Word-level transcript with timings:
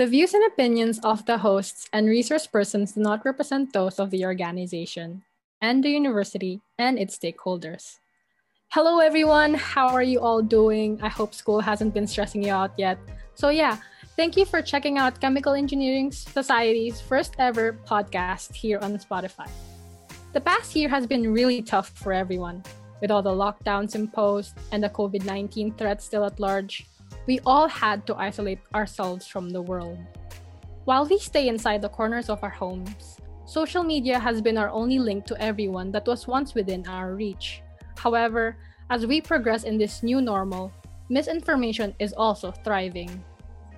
The 0.00 0.06
views 0.06 0.32
and 0.32 0.42
opinions 0.46 0.98
of 1.04 1.26
the 1.26 1.36
hosts 1.36 1.86
and 1.92 2.08
resource 2.08 2.46
persons 2.46 2.92
do 2.92 3.02
not 3.02 3.22
represent 3.26 3.74
those 3.74 4.00
of 4.00 4.08
the 4.08 4.24
organization 4.24 5.24
and 5.60 5.84
the 5.84 5.90
university 5.90 6.62
and 6.78 6.98
its 6.98 7.18
stakeholders. 7.18 7.98
Hello, 8.72 9.00
everyone. 9.00 9.52
How 9.52 9.88
are 9.88 10.02
you 10.02 10.20
all 10.20 10.40
doing? 10.40 10.98
I 11.02 11.10
hope 11.10 11.34
school 11.34 11.60
hasn't 11.60 11.92
been 11.92 12.06
stressing 12.06 12.42
you 12.42 12.50
out 12.50 12.72
yet. 12.78 12.96
So, 13.34 13.50
yeah, 13.50 13.76
thank 14.16 14.38
you 14.38 14.46
for 14.46 14.62
checking 14.62 14.96
out 14.96 15.20
Chemical 15.20 15.52
Engineering 15.52 16.12
Society's 16.12 16.98
first 16.98 17.34
ever 17.38 17.76
podcast 17.84 18.54
here 18.54 18.78
on 18.78 18.96
Spotify. 18.96 19.50
The 20.32 20.40
past 20.40 20.74
year 20.74 20.88
has 20.88 21.06
been 21.06 21.30
really 21.30 21.60
tough 21.60 21.90
for 21.90 22.14
everyone. 22.14 22.64
With 23.02 23.10
all 23.10 23.20
the 23.20 23.36
lockdowns 23.36 23.94
imposed 23.94 24.56
and 24.72 24.82
the 24.82 24.88
COVID 24.88 25.26
19 25.26 25.74
threat 25.74 26.00
still 26.00 26.24
at 26.24 26.40
large, 26.40 26.86
we 27.26 27.40
all 27.44 27.68
had 27.68 28.06
to 28.06 28.16
isolate 28.16 28.60
ourselves 28.74 29.26
from 29.26 29.50
the 29.50 29.62
world. 29.62 29.98
While 30.84 31.06
we 31.06 31.18
stay 31.18 31.48
inside 31.48 31.82
the 31.82 31.88
corners 31.88 32.30
of 32.30 32.42
our 32.42 32.50
homes, 32.50 33.18
social 33.46 33.82
media 33.82 34.18
has 34.18 34.40
been 34.40 34.56
our 34.56 34.70
only 34.70 34.98
link 34.98 35.26
to 35.26 35.40
everyone 35.40 35.92
that 35.92 36.06
was 36.06 36.26
once 36.26 36.54
within 36.54 36.86
our 36.88 37.14
reach. 37.14 37.62
However, 37.96 38.56
as 38.88 39.06
we 39.06 39.20
progress 39.20 39.64
in 39.64 39.78
this 39.78 40.02
new 40.02 40.20
normal, 40.20 40.72
misinformation 41.08 41.94
is 41.98 42.12
also 42.12 42.50
thriving. 42.50 43.22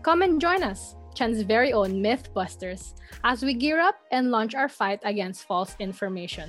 Come 0.02 0.22
and 0.22 0.40
join 0.40 0.62
us, 0.62 0.96
Chen's 1.14 1.42
very 1.42 1.72
own 1.72 2.02
Mythbusters, 2.02 2.94
as 3.24 3.42
we 3.42 3.54
gear 3.54 3.80
up 3.80 3.96
and 4.10 4.30
launch 4.30 4.54
our 4.54 4.68
fight 4.68 5.00
against 5.04 5.44
false 5.44 5.76
information. 5.78 6.48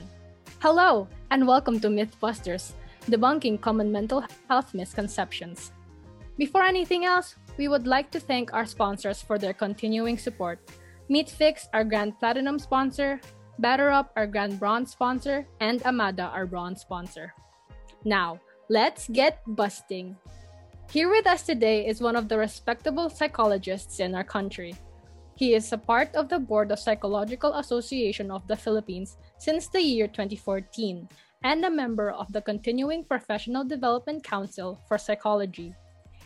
Hello, 0.60 1.08
and 1.32 1.46
welcome 1.46 1.80
to 1.82 1.90
Mythbusters, 1.90 2.72
debunking 3.08 3.60
common 3.60 3.92
mental 3.92 4.24
health 4.48 4.74
misconceptions. 4.74 5.74
Before 6.44 6.68
anything 6.68 7.06
else, 7.06 7.40
we 7.56 7.70
would 7.70 7.88
like 7.88 8.12
to 8.12 8.20
thank 8.20 8.52
our 8.52 8.66
sponsors 8.66 9.22
for 9.22 9.40
their 9.40 9.54
continuing 9.54 10.18
support. 10.18 10.60
MeetFix, 11.10 11.72
our 11.72 11.86
Grand 11.86 12.20
Platinum 12.20 12.60
sponsor, 12.60 13.22
BetterUp, 13.64 14.10
our 14.18 14.28
Grand 14.28 14.60
Bronze 14.60 14.92
sponsor, 14.92 15.48
and 15.62 15.82
Amada, 15.86 16.24
our 16.36 16.46
Bronze 16.46 16.82
sponsor. 16.82 17.34
Now, 18.04 18.42
let's 18.68 19.08
get 19.08 19.40
busting. 19.48 20.18
Here 20.92 21.08
with 21.08 21.28
us 21.28 21.44
today 21.44 21.88
is 21.88 22.02
one 22.04 22.18
of 22.18 22.28
the 22.28 22.38
respectable 22.38 23.10
psychologists 23.10 24.02
in 24.02 24.14
our 24.14 24.28
country. 24.28 24.76
He 25.36 25.56
is 25.56 25.72
a 25.72 25.78
part 25.78 26.14
of 26.14 26.28
the 26.28 26.40
board 26.40 26.74
of 26.74 26.80
Psychological 26.84 27.54
Association 27.54 28.30
of 28.32 28.46
the 28.50 28.60
Philippines 28.60 29.16
since 29.40 29.70
the 29.70 29.80
year 29.80 30.08
2014 30.08 31.08
and 31.46 31.64
a 31.64 31.72
member 31.72 32.12
of 32.12 32.34
the 32.34 32.42
Continuing 32.42 33.06
Professional 33.06 33.64
Development 33.64 34.22
Council 34.22 34.84
for 34.90 34.98
Psychology. 34.98 35.74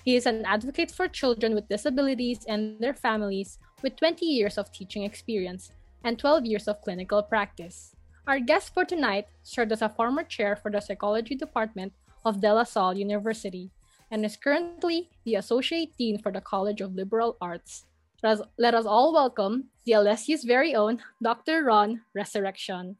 He 0.07 0.15
is 0.15 0.25
an 0.25 0.45
advocate 0.45 0.89
for 0.89 1.09
children 1.09 1.53
with 1.53 1.67
disabilities 1.67 2.45
and 2.47 2.79
their 2.79 2.93
families 2.93 3.59
with 3.83 3.97
20 3.97 4.25
years 4.25 4.57
of 4.57 4.71
teaching 4.71 5.03
experience 5.03 5.73
and 6.05 6.17
12 6.17 6.45
years 6.45 6.69
of 6.69 6.79
clinical 6.79 7.21
practice. 7.21 7.93
Our 8.25 8.39
guest 8.39 8.73
for 8.73 8.85
tonight 8.85 9.27
served 9.43 9.73
as 9.73 9.81
a 9.81 9.89
former 9.89 10.23
chair 10.23 10.55
for 10.55 10.71
the 10.71 10.79
psychology 10.79 11.35
department 11.35 11.91
of 12.23 12.39
De 12.39 12.53
La 12.53 12.63
Salle 12.63 12.97
University 12.97 13.69
and 14.09 14.23
is 14.23 14.37
currently 14.37 15.09
the 15.25 15.35
associate 15.35 15.91
dean 15.97 16.17
for 16.19 16.31
the 16.31 16.39
College 16.39 16.79
of 16.79 16.95
Liberal 16.95 17.35
Arts. 17.41 17.83
Let 18.23 18.39
us, 18.39 18.47
let 18.57 18.75
us 18.75 18.85
all 18.85 19.11
welcome 19.11 19.65
DLSU's 19.85 20.45
very 20.45 20.73
own 20.73 21.03
Dr. 21.21 21.65
Ron 21.65 21.99
Resurreccion. 22.17 22.95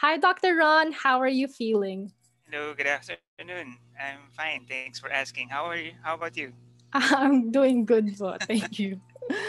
Hi, 0.00 0.18
Dr. 0.18 0.56
Ron. 0.56 0.92
How 0.92 1.22
are 1.22 1.26
you 1.26 1.48
feeling? 1.48 2.12
Hello, 2.50 2.74
good 2.74 2.86
afternoon. 2.86 3.29
I'm 3.40 4.28
fine. 4.36 4.66
Thanks 4.68 4.98
for 4.98 5.10
asking. 5.10 5.48
How 5.48 5.64
are 5.64 5.76
you? 5.76 5.92
How 6.02 6.14
about 6.14 6.36
you? 6.36 6.52
I'm 6.92 7.50
doing 7.50 7.86
good, 7.86 8.16
so 8.16 8.36
thank 8.40 8.78
you. 8.78 9.00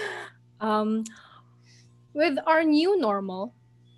um, 0.61 1.03
with 2.13 2.37
our 2.47 2.63
new 2.63 2.97
normal, 2.99 3.53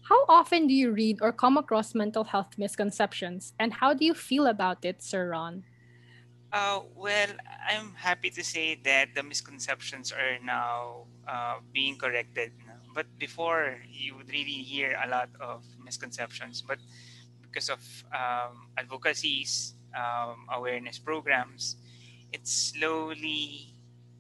how 0.10 0.26
often 0.28 0.66
do 0.66 0.74
you 0.74 0.92
read 0.92 1.20
or 1.22 1.32
come 1.32 1.58
across 1.58 1.94
mental 1.94 2.24
health 2.24 2.58
misconceptions, 2.58 3.54
and 3.60 3.74
how 3.74 3.94
do 3.94 4.06
you 4.06 4.14
feel 4.14 4.48
about 4.48 4.84
it, 4.84 5.04
Sir 5.04 5.30
Ron? 5.30 5.64
Uh, 6.52 6.82
well, 6.96 7.30
I'm 7.70 7.94
happy 7.94 8.30
to 8.32 8.44
say 8.44 8.80
that 8.84 9.14
the 9.14 9.22
misconceptions 9.22 10.12
are 10.12 10.38
now 10.44 11.06
uh, 11.28 11.58
being 11.72 11.98
corrected. 11.98 12.52
But 12.94 13.08
before, 13.18 13.78
you 13.90 14.16
would 14.18 14.30
really 14.30 14.62
hear 14.62 14.98
a 15.04 15.10
lot 15.10 15.30
of 15.40 15.66
misconceptions. 15.84 16.62
But 16.62 16.78
because 17.42 17.70
of 17.70 17.82
um, 18.14 18.70
advocacies, 18.78 19.74
um, 19.96 20.48
awareness 20.52 21.00
programs, 21.00 21.76
it's 22.32 22.74
slowly 22.74 23.76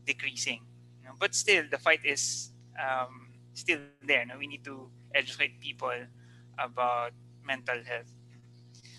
decreasing. 0.06 0.62
You 1.02 1.10
know? 1.10 1.16
But 1.20 1.36
still, 1.36 1.64
the 1.70 1.78
fight 1.78 2.06
is 2.06 2.52
um, 2.80 3.34
still 3.54 3.80
there. 4.06 4.26
No? 4.26 4.38
We 4.38 4.48
need 4.48 4.64
to 4.66 4.90
educate 5.14 5.60
people 5.60 5.94
about 6.58 7.12
mental 7.44 7.84
health. 7.84 8.12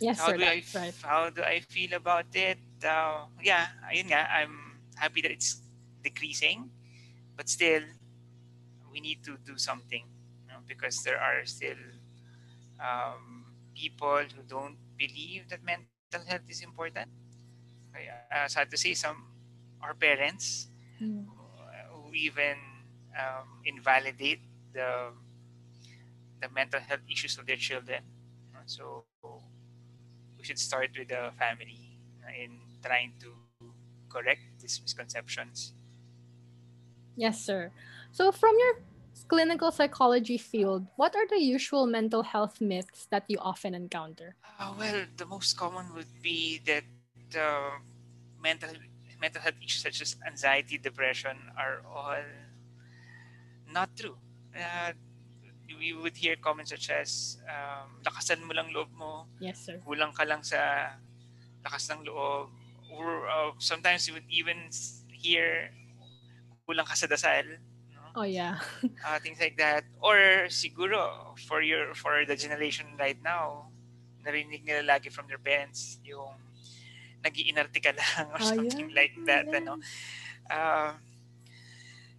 Yes, 0.01 0.19
how 0.19 0.29
sir, 0.29 0.37
do 0.37 0.45
I, 0.45 0.63
right. 0.75 0.95
How 1.03 1.31
do 1.31 1.43
I 1.43 1.61
feel 1.61 1.95
about 1.95 2.27
it? 2.35 2.59
Uh, 2.83 3.27
yeah, 3.43 3.69
ayun 3.89 4.11
nga, 4.11 4.27
I'm 4.29 4.83
happy 4.97 5.23
that 5.23 5.31
it's 5.31 5.63
decreasing, 6.03 6.69
but 7.37 7.49
still, 7.49 7.83
we 8.93 9.01
need 9.01 9.25
to 9.25 9.39
do 9.47 9.57
something 9.57 10.05
you 10.43 10.49
know, 10.53 10.61
because 10.67 11.03
there 11.03 11.19
are 11.19 11.47
still 11.47 11.79
um, 12.79 13.47
people 13.75 14.23
who 14.35 14.43
don't 14.47 14.77
believe 14.99 15.49
that 15.49 15.65
mental 15.65 15.94
health 16.23 16.47
is 16.49 16.63
important. 16.63 17.11
Uh, 17.95 18.47
sad 18.49 18.71
to 18.71 18.77
say, 18.77 18.95
some 18.95 19.05
our 19.83 19.95
parents 19.95 20.69
Mm. 21.01 21.27
who 21.93 22.13
even 22.15 22.57
um, 23.19 23.61
invalidate 23.65 24.41
the 24.73 25.13
the 26.41 26.49
mental 26.51 26.81
health 26.81 27.01
issues 27.11 27.39
of 27.39 27.47
their 27.47 27.57
children. 27.57 28.03
So 28.67 29.07
we 30.39 30.45
should 30.45 30.59
start 30.59 30.91
with 30.99 31.09
the 31.09 31.31
family 31.39 31.99
in 32.39 32.59
trying 32.83 33.15
to 33.21 33.33
correct 34.09 34.43
these 34.61 34.81
misconceptions. 34.83 35.73
Yes, 37.17 37.41
sir. 37.41 37.73
So, 38.13 38.31
from 38.33 38.55
your 38.59 38.75
clinical 39.23 39.71
psychology 39.71 40.39
field, 40.39 40.87
what 40.97 41.15
are 41.15 41.27
the 41.29 41.39
usual 41.39 41.87
mental 41.87 42.23
health 42.23 42.61
myths 42.61 43.07
that 43.11 43.25
you 43.29 43.39
often 43.39 43.75
encounter? 43.75 44.35
Uh, 44.59 44.75
well, 44.79 45.05
the 45.17 45.27
most 45.27 45.57
common 45.57 45.95
would 45.95 46.11
be 46.23 46.61
that 46.67 46.85
uh, 47.39 47.79
mental 48.43 48.71
mental 49.21 49.41
health 49.41 49.55
issues 49.63 49.83
such 49.83 50.03
as 50.03 50.17
anxiety, 50.27 50.77
depression 50.79 51.37
are 51.57 51.81
all 51.87 52.21
not 53.71 53.89
true. 53.97 54.17
Uh, 54.55 54.93
we 55.79 55.93
would 55.93 56.17
hear 56.17 56.37
comments 56.37 56.71
such 56.71 56.91
as, 56.91 57.39
um, 57.49 57.99
lakasan 58.05 58.43
mo 58.45 58.53
lang 58.55 58.71
loob 58.71 58.91
mo, 58.95 59.27
Yes, 59.41 59.65
sir. 59.65 59.81
kulang 59.83 60.13
ka 60.15 60.23
lang 60.25 60.43
sa 60.45 60.93
lakas 61.65 61.91
ng 61.91 62.05
loob. 62.05 62.51
Or 62.93 63.27
uh, 63.27 63.51
sometimes 63.59 64.07
you 64.07 64.15
would 64.15 64.29
even 64.29 64.71
hear, 65.11 65.73
kulang 66.69 66.87
ka 66.87 66.95
sa 66.95 67.09
dasal. 67.11 67.59
Oh, 68.15 68.23
yeah. 68.23 68.63
uh, 69.07 69.19
things 69.19 69.41
like 69.41 69.59
that. 69.59 69.85
Or 69.99 70.47
siguro, 70.47 71.35
for 71.47 71.63
your 71.63 71.95
for 71.99 72.23
the 72.23 72.39
generation 72.39 72.95
right 72.95 73.19
now, 73.19 73.75
narinig 74.23 74.63
nila 74.63 74.87
lagi 74.97 75.11
from 75.11 75.27
their 75.27 75.43
parents 75.43 75.99
yung 76.07 76.39
nag-iinarte 77.25 77.81
ka 77.83 77.91
lang 77.91 78.27
or 78.31 78.39
Oh, 78.39 78.49
something 78.55 78.91
yeah, 78.93 78.97
like 78.97 79.15
that. 79.27 79.45
yeah. 79.51 79.59
Ano? 79.59 79.73
Uh, 80.47 80.93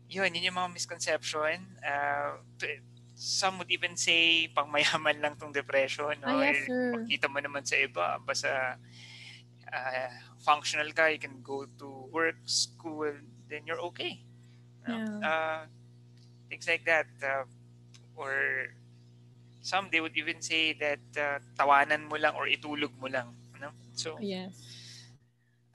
yun, 0.10 0.34
yun 0.36 0.52
yung 0.52 0.58
mga 0.58 0.74
misconception. 0.74 1.64
Uh, 1.80 2.42
some 3.16 3.58
would 3.58 3.72
even 3.72 3.96
say, 3.96 4.52
pang 4.52 4.68
mayaman 4.68 5.22
lang 5.24 5.34
tong 5.40 5.54
depression. 5.56 6.14
No? 6.20 6.42
Ah, 6.42 6.44
yes, 6.44 6.68
sir. 6.68 6.92
Makita 6.92 7.32
mo 7.32 7.40
naman 7.40 7.64
sa 7.64 7.80
iba, 7.80 8.20
basta 8.20 8.76
uh, 9.72 10.10
functional 10.44 10.92
ka, 10.92 11.08
you 11.08 11.22
can 11.22 11.40
go 11.42 11.66
to 11.80 12.10
work, 12.12 12.36
school, 12.46 13.08
then 13.48 13.64
you're 13.66 13.82
okay. 13.94 14.22
No? 14.84 15.00
Yeah. 15.00 15.18
Uh, 15.24 15.62
things 16.50 16.68
like 16.68 16.86
that. 16.86 17.08
Uh, 17.24 17.44
or 18.16 18.70
some 19.62 19.90
they 19.92 20.00
would 20.00 20.16
even 20.16 20.42
say 20.42 20.74
that 20.74 21.02
uh, 21.18 21.40
tawanan 21.58 22.08
mo 22.10 22.18
lang 22.18 22.36
or 22.36 22.48
itulog 22.48 22.94
mo 23.02 23.08
lang. 23.08 23.34
No? 23.60 23.70
So, 23.94 24.18
Yes. 24.22 24.54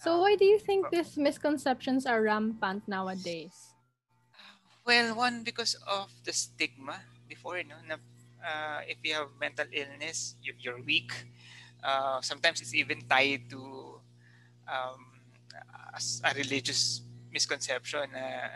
So, 0.00 0.20
why 0.20 0.34
do 0.37 0.44
you 0.46 0.58
think 0.58 0.88
these 0.88 1.19
misconceptions 1.19 2.06
are 2.06 2.22
rampant 2.22 2.88
nowadays? 2.88 3.52
well, 4.87 5.14
one, 5.14 5.43
because 5.44 5.75
of 5.87 6.11
the 6.25 6.32
stigma 6.32 7.00
before, 7.28 7.62
no? 7.62 7.76
Na, 7.87 7.96
uh, 8.43 8.81
if 8.88 8.96
you 9.05 9.14
have 9.14 9.28
mental 9.38 9.66
illness, 9.73 10.37
you, 10.43 10.55
you're 10.58 10.81
weak. 10.82 11.12
Uh, 11.84 12.20
sometimes 12.20 12.61
it's 12.61 12.75
even 12.75 13.02
tied 13.08 13.49
to 13.50 14.00
um, 14.69 15.20
as 15.94 16.20
a 16.25 16.32
religious 16.34 17.02
misconception 17.32 18.08
na 18.12 18.49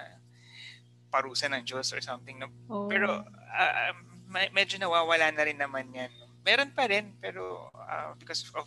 parusa 1.14 1.46
ng 1.46 1.62
Diyos 1.62 1.94
or 1.94 2.02
something. 2.02 2.42
No? 2.42 2.50
Oh, 2.66 2.90
Pero 2.90 3.22
uh, 3.22 3.94
me- 4.26 4.50
medyo 4.50 4.82
nawawala 4.82 5.30
na 5.30 5.46
rin 5.46 5.54
naman 5.54 5.94
yan. 5.94 6.10
Meron 6.42 6.74
pa 6.74 6.90
rin, 6.90 7.14
pero 7.22 7.70
uh, 7.70 8.18
because 8.18 8.42
of 8.58 8.66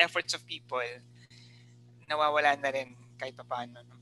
efforts 0.00 0.32
of 0.32 0.40
people, 0.48 0.80
nawawala 2.08 2.56
na 2.56 2.72
rin 2.72 2.96
kahit 3.20 3.36
pa 3.36 3.44
paano. 3.44 3.84
No? 3.84 3.96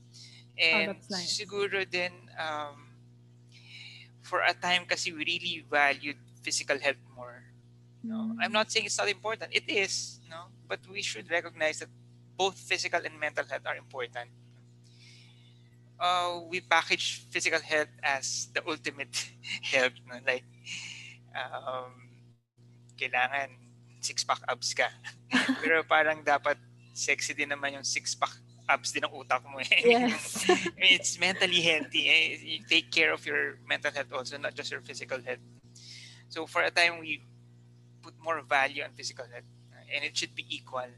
And 0.55 0.95
Oh, 0.95 1.11
nice. 1.11 1.27
siguro 1.35 1.83
din, 1.83 2.13
um, 2.39 2.95
for 4.23 4.39
a 4.39 4.55
time 4.55 4.87
kasi 4.87 5.11
we 5.11 5.27
really 5.27 5.67
valued 5.67 6.15
physical 6.39 6.79
health 6.79 7.01
more. 7.11 7.43
No, 8.03 8.35
I'm 8.39 8.51
not 8.51 8.71
saying 8.71 8.87
it's 8.87 8.97
not 8.97 9.07
important. 9.11 9.51
It 9.51 9.67
is, 9.67 10.19
no, 10.27 10.47
but 10.67 10.79
we 10.87 11.03
should 11.03 11.27
recognize 11.31 11.79
that 11.79 11.91
both 12.35 12.55
physical 12.59 12.99
and 13.03 13.15
mental 13.19 13.43
health 13.47 13.63
are 13.67 13.75
important. 13.75 14.31
Uh, 16.03 16.43
we 16.51 16.59
package 16.59 17.23
physical 17.31 17.63
health 17.63 17.87
as 18.03 18.51
the 18.51 18.59
ultimate 18.67 19.31
health, 19.71 19.95
no? 20.03 20.19
like 20.27 20.43
um, 21.31 22.11
kailangan 22.99 23.55
six-pack 24.03 24.43
abs 24.51 24.75
ka. 24.75 24.91
Pero 25.63 25.79
parang 25.87 26.19
dapat 26.19 26.59
sexy 26.91 27.31
din 27.31 27.55
naman 27.55 27.79
yung 27.79 27.87
six-pack 27.87 28.35
abs 28.67 28.91
din 28.91 29.07
ng 29.07 29.15
utak 29.15 29.47
mo. 29.47 29.63
Eh. 29.63 29.79
Yes. 29.95 30.43
it's 30.75 31.15
mentally 31.15 31.63
healthy. 31.63 32.11
Eh? 32.11 32.23
You 32.43 32.59
take 32.67 32.91
care 32.91 33.15
of 33.15 33.23
your 33.23 33.63
mental 33.63 33.95
health 33.95 34.11
also, 34.11 34.35
not 34.35 34.59
just 34.59 34.75
your 34.75 34.83
physical 34.83 35.23
health. 35.23 35.43
So 36.27 36.43
for 36.43 36.67
a 36.67 36.71
time, 36.71 36.99
we 36.99 37.23
put 38.03 38.13
more 38.19 38.43
value 38.43 38.83
on 38.83 38.91
physical 38.91 39.23
health. 39.31 39.47
And 39.87 40.03
it 40.03 40.17
should 40.19 40.35
be 40.35 40.43
equal. 40.51 40.91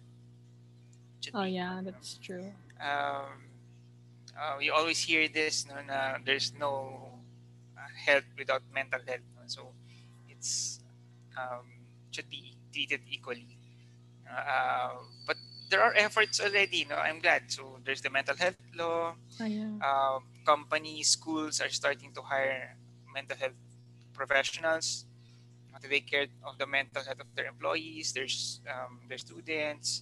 Should 1.22 1.38
oh, 1.38 1.46
be 1.46 1.62
yeah, 1.62 1.78
equal, 1.78 1.94
that's 1.94 2.18
true. 2.18 2.50
Um, 2.82 3.54
uh, 4.38 4.56
we 4.60 4.70
always 4.70 5.00
hear 5.00 5.28
this, 5.28 5.66
no, 5.68 5.76
na 5.82 6.18
there's 6.24 6.54
no 6.60 7.12
uh, 7.78 7.90
health 8.06 8.28
without 8.38 8.62
mental 8.74 9.00
health. 9.08 9.26
No? 9.36 9.44
So 9.48 9.62
it's 10.30 10.80
um, 11.38 11.66
should 12.12 12.30
be 12.30 12.56
treated 12.72 13.02
equally. 13.10 13.58
Uh, 14.30 15.02
but 15.28 15.38
there 15.70 15.82
are 15.82 15.94
efforts 15.96 16.40
already. 16.40 16.86
No, 16.90 16.96
I'm 16.96 17.20
glad. 17.20 17.52
So 17.52 17.80
there's 17.84 18.02
the 18.02 18.10
mental 18.10 18.36
health 18.36 18.58
law. 18.76 19.16
Oh, 19.40 19.46
yeah. 19.46 19.72
uh, 19.82 20.20
companies, 20.46 21.10
schools 21.10 21.62
are 21.62 21.70
starting 21.70 22.12
to 22.14 22.22
hire 22.22 22.78
mental 23.14 23.38
health 23.38 23.58
professionals 24.14 25.06
to 25.86 25.92
take 25.92 26.10
care 26.10 26.28
of 26.44 26.58
the 26.58 26.66
mental 26.66 27.04
health 27.04 27.22
of 27.22 27.28
their 27.36 27.46
employees, 27.46 28.14
there's 28.14 28.60
um, 28.68 29.00
their 29.08 29.18
students. 29.18 30.02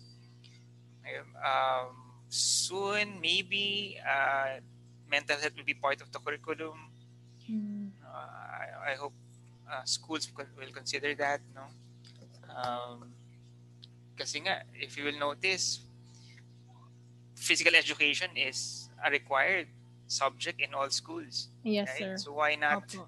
Um, 1.04 2.03
soon, 2.34 3.22
maybe 3.22 3.98
uh, 4.02 4.58
mental 5.10 5.38
health 5.38 5.54
will 5.56 5.64
be 5.64 5.78
part 5.78 6.02
of 6.02 6.12
the 6.12 6.18
curriculum. 6.18 6.90
Mm. 7.46 7.94
Uh, 8.02 8.10
I, 8.10 8.92
I, 8.92 8.96
hope 8.96 9.14
uh, 9.70 9.86
schools 9.86 10.28
will 10.34 10.74
consider 10.74 11.14
that. 11.16 11.42
No, 11.54 11.70
um, 12.50 13.14
kasi 14.18 14.42
nga, 14.42 14.66
if 14.74 14.98
you 14.98 15.06
will 15.06 15.20
notice, 15.20 15.86
physical 17.36 17.76
education 17.76 18.34
is 18.34 18.90
a 19.06 19.12
required 19.12 19.68
subject 20.08 20.60
in 20.60 20.74
all 20.74 20.90
schools. 20.90 21.50
Yes, 21.62 21.90
right? 21.94 22.18
sir. 22.18 22.18
So 22.18 22.34
why 22.34 22.56
not 22.56 22.88
Opo. 22.90 23.06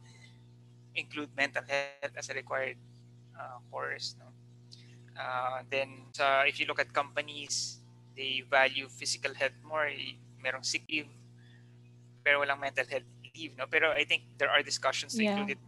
include 0.93 1.29
mental 1.35 1.63
health 1.65 2.13
as 2.13 2.29
a 2.29 2.33
required 2.33 2.77
uh, 3.33 3.57
course? 3.71 4.13
No? 4.21 4.29
Uh, 5.17 5.63
then, 5.71 6.11
uh, 6.19 6.43
if 6.45 6.59
you 6.59 6.67
look 6.67 6.79
at 6.79 6.93
companies, 6.93 7.79
they 8.15 8.43
value 8.47 8.87
physical 8.89 9.35
health 9.35 9.55
more. 9.63 9.91
Merong 10.41 10.63
sick 10.63 10.83
leave, 10.89 11.11
pero 12.23 12.41
walang 12.41 12.59
mental 12.59 12.85
health 12.87 13.07
leave. 13.35 13.53
No? 13.57 13.67
Pero 13.67 13.91
I 13.91 14.05
think 14.05 14.23
there 14.37 14.49
are 14.49 14.63
discussions 14.63 15.13
yeah. 15.17 15.35
include 15.35 15.57
it 15.57 15.61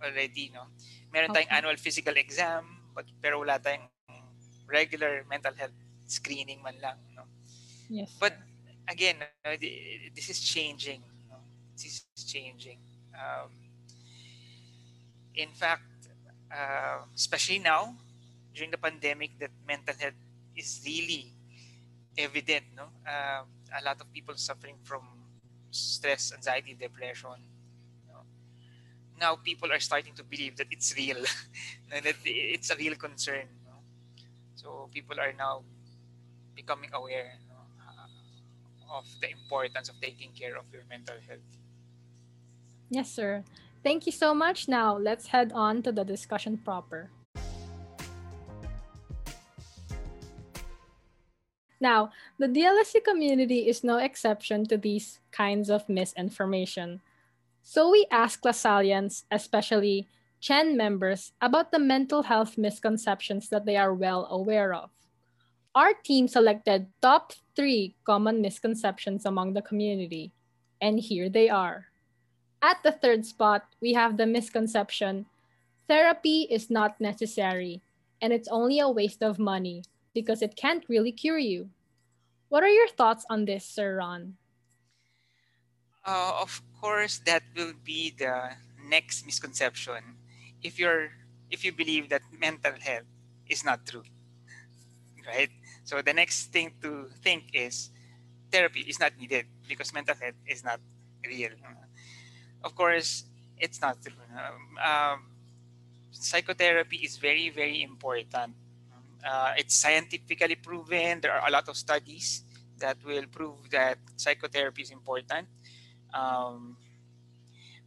already. 0.00 0.50
No? 0.54 0.70
Meron 1.10 1.30
okay. 1.34 1.44
tayong 1.44 1.52
annual 1.52 1.78
physical 1.80 2.14
exam 2.16 2.80
but 2.94 3.06
pero 3.22 3.40
wala 3.40 3.58
tayong 3.58 3.86
regular 4.66 5.24
mental 5.26 5.54
health 5.54 5.74
screening 6.06 6.62
man 6.62 6.76
lang 6.82 6.98
no 7.14 7.26
yes 7.88 8.10
but 8.18 8.34
again 8.90 9.18
this 10.14 10.30
is 10.30 10.38
changing 10.42 11.02
no? 11.30 11.38
this 11.74 12.02
is 12.02 12.22
changing 12.26 12.78
um, 13.14 13.50
in 15.34 15.50
fact 15.54 15.86
uh, 16.50 17.02
especially 17.14 17.62
now 17.62 17.94
during 18.54 18.70
the 18.70 18.78
pandemic 18.78 19.38
that 19.38 19.50
mental 19.66 19.94
health 19.98 20.18
is 20.58 20.82
really 20.84 21.30
evident 22.16 22.64
no? 22.76 22.84
Uh, 23.06 23.42
a 23.78 23.84
lot 23.84 24.00
of 24.00 24.12
people 24.12 24.34
suffering 24.36 24.76
from 24.82 25.02
stress 25.70 26.32
anxiety 26.32 26.74
depression 26.74 27.38
now 29.20 29.36
people 29.36 29.70
are 29.70 29.78
starting 29.78 30.14
to 30.14 30.24
believe 30.24 30.56
that 30.56 30.66
it's 30.70 30.96
real 30.96 31.20
that 31.90 32.16
it's 32.24 32.70
a 32.70 32.76
real 32.76 32.96
concern 32.96 33.46
no? 33.66 33.76
so 34.56 34.88
people 34.92 35.20
are 35.20 35.34
now 35.36 35.62
becoming 36.56 36.90
aware 36.92 37.38
no, 37.48 37.60
uh, 37.84 38.98
of 38.98 39.04
the 39.20 39.30
importance 39.30 39.88
of 39.88 40.00
taking 40.00 40.30
care 40.32 40.56
of 40.56 40.64
your 40.72 40.82
mental 40.88 41.16
health. 41.28 41.50
Yes 42.90 43.10
sir. 43.10 43.44
Thank 43.82 44.04
you 44.04 44.12
so 44.12 44.34
much. 44.34 44.68
Now 44.68 44.98
let's 44.98 45.28
head 45.28 45.52
on 45.54 45.82
to 45.82 45.92
the 45.92 46.04
discussion 46.04 46.58
proper 46.58 47.10
Now, 51.80 52.12
the 52.38 52.46
DLSC 52.46 53.02
community 53.04 53.68
is 53.68 53.82
no 53.82 53.96
exception 53.96 54.66
to 54.66 54.76
these 54.76 55.18
kinds 55.32 55.70
of 55.70 55.88
misinformation. 55.88 57.00
So 57.62 57.90
we 57.90 58.06
asked 58.10 58.44
Lasallians, 58.44 59.24
especially 59.30 60.06
Chen 60.40 60.76
members, 60.76 61.32
about 61.40 61.72
the 61.72 61.78
mental 61.78 62.22
health 62.22 62.58
misconceptions 62.58 63.48
that 63.48 63.64
they 63.64 63.76
are 63.76 63.94
well 63.94 64.26
aware 64.30 64.74
of. 64.74 64.90
Our 65.74 65.94
team 65.94 66.28
selected 66.28 66.86
top 67.00 67.32
three 67.56 67.94
common 68.04 68.42
misconceptions 68.42 69.24
among 69.24 69.54
the 69.54 69.62
community, 69.62 70.32
and 70.80 70.98
here 70.98 71.28
they 71.28 71.48
are. 71.48 71.86
At 72.60 72.82
the 72.82 72.92
third 72.92 73.24
spot, 73.24 73.64
we 73.80 73.94
have 73.94 74.16
the 74.16 74.26
misconception 74.26 75.26
therapy 75.90 76.46
is 76.48 76.70
not 76.70 77.00
necessary 77.00 77.82
and 78.22 78.32
it's 78.32 78.46
only 78.46 78.78
a 78.78 78.88
waste 78.88 79.24
of 79.24 79.40
money 79.40 79.82
because 80.14 80.42
it 80.42 80.56
can't 80.56 80.84
really 80.88 81.12
cure 81.12 81.38
you. 81.38 81.70
What 82.48 82.62
are 82.62 82.68
your 82.68 82.88
thoughts 82.88 83.24
on 83.30 83.44
this, 83.44 83.64
Sir 83.64 83.96
Ron? 83.96 84.34
Uh, 86.04 86.38
of 86.40 86.62
course, 86.80 87.20
that 87.26 87.42
will 87.54 87.74
be 87.84 88.14
the 88.16 88.50
next 88.88 89.26
misconception. 89.26 90.16
If 90.62 90.78
you're 90.78 91.10
if 91.50 91.64
you 91.64 91.72
believe 91.72 92.08
that 92.08 92.22
mental 92.38 92.72
health 92.78 93.06
is 93.48 93.64
not 93.64 93.86
true, 93.86 94.04
right? 95.26 95.50
So 95.84 96.02
the 96.02 96.12
next 96.14 96.52
thing 96.52 96.72
to 96.82 97.08
think 97.22 97.50
is 97.52 97.90
therapy 98.50 98.80
is 98.80 99.00
not 99.00 99.12
needed 99.18 99.46
because 99.68 99.92
mental 99.92 100.14
health 100.14 100.38
is 100.46 100.64
not 100.64 100.80
real. 101.26 101.50
Of 102.64 102.74
course, 102.74 103.24
it's 103.58 103.80
not 103.80 103.98
true. 104.02 104.14
Um, 104.82 105.26
psychotherapy 106.10 106.96
is 106.96 107.16
very 107.16 107.50
very 107.50 107.82
important. 107.82 108.54
Uh, 109.20 109.52
it's 109.56 109.76
scientifically 109.76 110.56
proven. 110.56 111.20
There 111.20 111.32
are 111.32 111.46
a 111.46 111.52
lot 111.52 111.68
of 111.68 111.76
studies 111.76 112.44
that 112.80 112.96
will 113.04 113.28
prove 113.28 113.68
that 113.70 113.98
psychotherapy 114.16 114.82
is 114.82 114.90
important 114.90 115.46
um, 116.14 116.76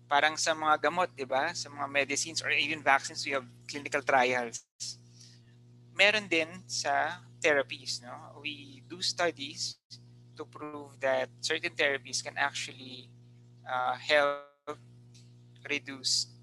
parang 0.08 0.38
sa 0.38 0.54
mga 0.54 0.90
gamot, 0.90 1.10
'di 1.16 1.26
ba? 1.28 1.52
Sa 1.56 1.72
mga 1.72 1.88
medicines 1.90 2.40
or 2.44 2.52
even 2.52 2.84
vaccines, 2.84 3.24
we 3.26 3.34
have 3.34 3.48
clinical 3.68 4.04
trials. 4.04 4.64
Meron 5.94 6.26
din 6.26 6.50
sa 6.66 7.22
therapies, 7.42 8.02
no? 8.02 8.40
We 8.42 8.82
do 8.90 9.02
studies 9.02 9.78
to 10.34 10.46
prove 10.46 10.98
that 11.02 11.30
certain 11.42 11.74
therapies 11.78 12.26
can 12.26 12.34
actually 12.38 13.10
uh, 13.62 13.94
help 13.94 14.80
reduce 15.70 16.34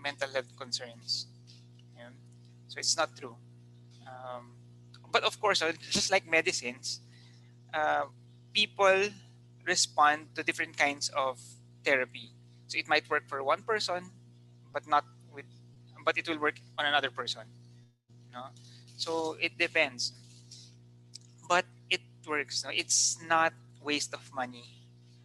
mental 0.00 0.28
health 0.32 0.48
concerns. 0.56 1.28
Yeah. 1.96 2.16
So 2.68 2.80
it's 2.80 2.96
not 2.96 3.12
true. 3.12 3.36
Um, 4.24 4.52
but 5.12 5.22
of 5.22 5.40
course, 5.40 5.62
uh, 5.62 5.72
just 5.90 6.10
like 6.10 6.26
medicines, 6.28 7.00
uh, 7.72 8.04
people 8.52 9.10
respond 9.66 10.34
to 10.34 10.42
different 10.42 10.76
kinds 10.76 11.10
of 11.10 11.38
therapy. 11.84 12.32
So 12.66 12.78
it 12.78 12.88
might 12.88 13.08
work 13.10 13.28
for 13.28 13.42
one 13.42 13.62
person, 13.62 14.10
but 14.72 14.86
not 14.88 15.04
with, 15.32 15.44
but 16.04 16.16
it 16.18 16.28
will 16.28 16.38
work 16.38 16.56
on 16.78 16.86
another 16.86 17.10
person. 17.10 17.42
No? 18.32 18.46
So 18.96 19.36
it 19.40 19.58
depends. 19.58 20.12
But 21.48 21.66
it 21.90 22.00
works. 22.26 22.64
No? 22.64 22.70
It's 22.72 23.18
not 23.28 23.52
waste 23.82 24.14
of 24.14 24.32
money. 24.34 24.64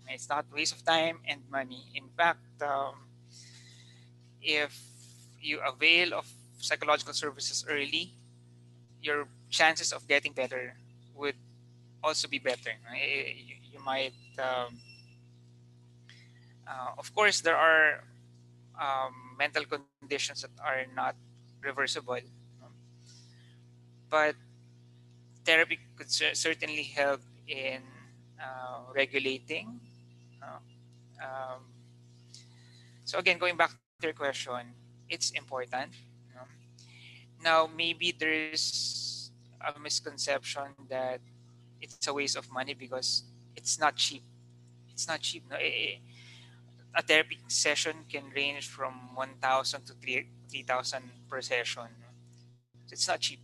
It's 0.07 0.27
not 0.27 0.45
waste 0.53 0.73
of 0.73 0.83
time 0.83 1.19
and 1.27 1.41
money. 1.51 1.85
In 1.95 2.09
fact, 2.17 2.41
um, 2.61 2.95
if 4.41 4.73
you 5.39 5.59
avail 5.61 6.13
of 6.13 6.27
psychological 6.57 7.13
services 7.13 7.63
early, 7.69 8.18
your 9.01 9.27
chances 9.49 9.91
of 9.91 10.07
getting 10.07 10.33
better 10.33 10.75
would 11.15 11.35
also 12.03 12.27
be 12.27 12.39
better. 12.39 12.71
You, 12.93 13.55
you 13.73 13.79
might 13.83 14.13
um, 14.39 14.79
uh, 16.67 16.91
of 16.97 17.13
course, 17.15 17.41
there 17.41 17.57
are 17.57 18.03
um, 18.79 19.13
mental 19.37 19.63
conditions 19.65 20.41
that 20.41 20.51
are 20.63 20.85
not 20.95 21.15
reversible, 21.63 22.19
but 24.09 24.35
therapy 25.45 25.79
could 25.97 26.11
certainly 26.11 26.83
help 26.83 27.21
in 27.47 27.81
uh, 28.41 28.81
regulating 28.93 29.79
uh, 30.41 30.59
um, 31.21 31.61
So 33.05 33.17
again, 33.17 33.39
going 33.39 33.57
back 33.57 33.71
to 33.71 34.07
your 34.07 34.13
question, 34.13 34.73
it's 35.09 35.31
important. 35.31 35.91
Now, 37.43 37.67
maybe 37.67 38.13
there's 38.17 39.31
a 39.62 39.79
misconception 39.79 40.75
that 40.89 41.22
it's 41.81 42.08
a 42.08 42.13
waste 42.13 42.36
of 42.36 42.51
money 42.51 42.74
because 42.74 43.24
it's 43.55 43.79
not 43.79 43.96
cheap. 43.96 44.24
It's 44.89 45.08
not 45.08 45.22
cheap. 45.22 45.43
No? 45.50 45.55
Eh, 45.55 45.62
eh, 45.63 45.96
a 46.96 47.01
therapy 47.01 47.39
session 47.48 48.05
can 48.12 48.29
range 48.36 48.67
from 48.67 49.15
1,000 49.15 49.86
to 49.86 49.93
3,000 49.93 51.03
per 51.29 51.41
session. 51.41 51.88
It's 52.91 53.08
not 53.08 53.19
cheap. 53.19 53.39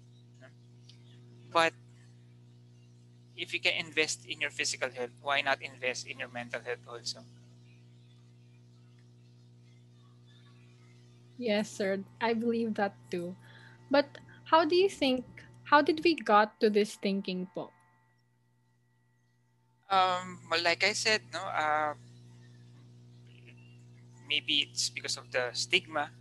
But 1.52 1.74
if 3.38 3.54
you 3.54 3.60
can 3.60 3.74
invest 3.74 4.26
in 4.26 4.42
your 4.42 4.50
physical 4.50 4.90
health, 4.90 5.12
why 5.22 5.42
not 5.42 5.62
invest 5.62 6.08
in 6.08 6.20
your 6.20 6.30
mental 6.30 6.62
health 6.62 6.84
also? 6.88 7.20
Yes, 11.38 11.70
sir. 11.70 12.04
I 12.22 12.34
believe 12.34 12.76
that 12.76 12.96
too. 13.12 13.36
But 13.96 14.20
how 14.52 14.68
do 14.68 14.76
you 14.76 14.92
think, 14.92 15.24
how 15.72 15.80
did 15.80 16.04
we 16.04 16.20
got 16.20 16.60
to 16.60 16.68
this 16.68 17.00
thinking 17.00 17.48
po? 17.56 17.72
Um, 19.88 20.44
well, 20.52 20.60
like 20.60 20.84
I 20.84 20.92
said, 20.92 21.24
no, 21.32 21.40
uh, 21.40 21.94
maybe 24.28 24.68
it's 24.68 24.92
because 24.92 25.16
of 25.16 25.32
the 25.32 25.48
stigma 25.54 26.12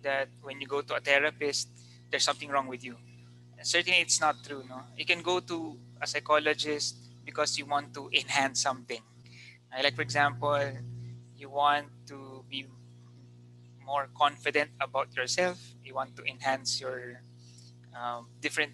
that 0.00 0.28
when 0.40 0.56
you 0.62 0.66
go 0.66 0.80
to 0.80 0.96
a 0.96 1.00
therapist, 1.00 1.68
there's 2.08 2.24
something 2.24 2.48
wrong 2.48 2.66
with 2.66 2.82
you. 2.82 2.96
And 3.58 3.66
certainly, 3.66 4.00
it's 4.00 4.18
not 4.18 4.40
true. 4.42 4.64
No, 4.64 4.80
you 4.96 5.04
can 5.04 5.20
go 5.20 5.40
to 5.40 5.76
a 6.00 6.06
psychologist 6.06 6.96
because 7.26 7.58
you 7.58 7.66
want 7.66 7.92
to 7.92 8.08
enhance 8.08 8.62
something. 8.62 9.04
Like, 9.68 9.96
for 9.96 10.02
example, 10.02 10.64
you 11.36 11.50
want 11.50 11.92
to 12.08 12.31
more 13.84 14.08
confident 14.16 14.70
about 14.80 15.14
yourself. 15.16 15.58
You 15.84 15.94
want 15.94 16.16
to 16.16 16.24
enhance 16.24 16.80
your 16.80 17.20
um, 17.94 18.28
different 18.40 18.72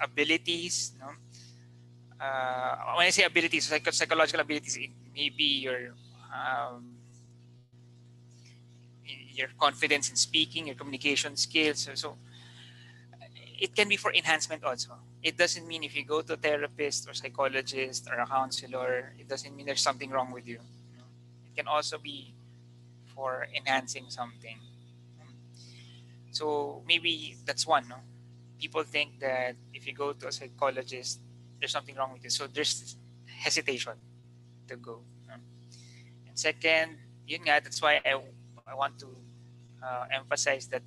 abilities. 0.00 0.92
No? 0.98 1.10
Uh, 2.20 2.96
when 2.96 3.06
I 3.06 3.10
say 3.10 3.24
abilities, 3.24 3.68
psych- 3.68 3.92
psychological 3.92 4.40
abilities, 4.40 4.76
it 4.76 4.90
may 5.14 5.28
be 5.28 5.60
your 5.60 5.94
um, 6.32 6.96
your 9.36 9.48
confidence 9.58 10.10
in 10.10 10.16
speaking, 10.16 10.66
your 10.66 10.76
communication 10.76 11.36
skills. 11.36 11.80
So, 11.80 11.94
so, 11.94 12.16
it 13.58 13.74
can 13.74 13.88
be 13.88 13.96
for 13.96 14.12
enhancement 14.12 14.64
also. 14.64 14.92
It 15.22 15.36
doesn't 15.36 15.66
mean 15.66 15.82
if 15.84 15.96
you 15.96 16.04
go 16.04 16.22
to 16.22 16.34
a 16.34 16.36
therapist 16.36 17.08
or 17.08 17.14
psychologist 17.14 18.08
or 18.10 18.18
a 18.18 18.26
counselor, 18.26 19.12
it 19.18 19.28
doesn't 19.28 19.54
mean 19.54 19.66
there's 19.66 19.80
something 19.80 20.10
wrong 20.10 20.30
with 20.32 20.46
you. 20.46 20.60
It 21.46 21.56
can 21.56 21.66
also 21.66 21.98
be 21.98 22.34
for 23.16 23.48
enhancing 23.56 24.04
something. 24.12 24.60
So 26.36 26.82
maybe 26.86 27.34
that's 27.46 27.66
one. 27.66 27.88
No? 27.88 27.96
People 28.60 28.84
think 28.84 29.20
that 29.20 29.56
if 29.72 29.86
you 29.86 29.94
go 29.94 30.12
to 30.12 30.28
a 30.28 30.32
psychologist, 30.32 31.20
there's 31.58 31.72
something 31.72 31.96
wrong 31.96 32.12
with 32.12 32.24
you. 32.24 32.28
So 32.28 32.46
there's 32.46 32.96
hesitation 33.24 33.96
to 34.68 34.76
go. 34.76 35.00
No? 35.26 35.34
And 36.28 36.38
second, 36.38 36.98
yun 37.26 37.40
nga, 37.48 37.64
that's 37.64 37.80
why 37.80 38.04
I, 38.04 38.20
I 38.68 38.74
want 38.74 38.98
to 39.00 39.08
uh, 39.82 40.04
emphasize 40.12 40.68
that 40.68 40.82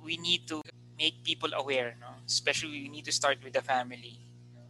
we 0.00 0.16
need 0.18 0.46
to 0.46 0.62
make 0.96 1.24
people 1.24 1.50
aware, 1.54 1.96
no? 2.00 2.22
especially 2.24 2.86
we 2.86 2.88
need 2.88 3.04
to 3.06 3.12
start 3.12 3.38
with 3.42 3.52
the 3.52 3.62
family. 3.62 4.20
No? 4.54 4.62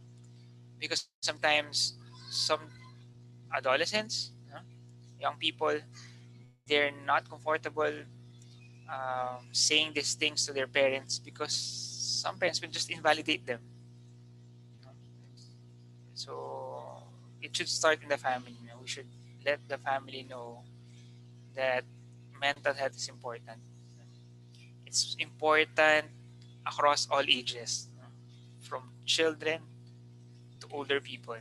Because 0.79 1.05
sometimes 1.21 1.93
some 2.31 2.61
adolescents 3.53 4.31
young 5.19 5.35
people 5.37 5.79
they're 6.69 6.93
not 7.05 7.27
comfortable 7.27 7.91
um, 8.87 9.49
saying 9.51 9.91
these 9.93 10.13
things 10.13 10.45
to 10.45 10.53
their 10.53 10.67
parents 10.67 11.19
because 11.19 11.53
some 12.23 12.37
parents 12.37 12.61
will 12.61 12.69
just 12.69 12.89
invalidate 12.89 13.45
them. 13.45 13.59
So 16.13 17.03
it 17.41 17.55
should 17.55 17.69
start 17.69 18.01
in 18.03 18.09
the 18.09 18.17
family 18.17 18.55
you 18.61 18.67
know? 18.67 18.77
we 18.81 18.87
should 18.87 19.07
let 19.45 19.59
the 19.67 19.77
family 19.77 20.25
know 20.29 20.63
that 21.55 21.83
mental 22.39 22.73
health 22.73 22.95
is 22.95 23.07
important. 23.07 23.57
It's 24.85 25.15
important 25.19 26.07
across 26.65 27.07
all 27.09 27.23
ages 27.27 27.87
from 28.61 28.83
children 29.05 29.61
to 30.59 30.67
older 30.71 30.99
people 30.99 31.37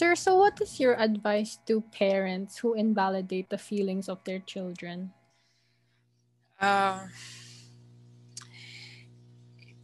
Sir, 0.00 0.16
so 0.16 0.40
what 0.40 0.56
is 0.64 0.80
your 0.80 0.96
advice 0.96 1.60
to 1.68 1.84
parents 1.92 2.64
who 2.64 2.72
invalidate 2.72 3.52
the 3.52 3.60
feelings 3.60 4.08
of 4.08 4.24
their 4.24 4.40
children? 4.40 5.12
Um, 6.56 7.12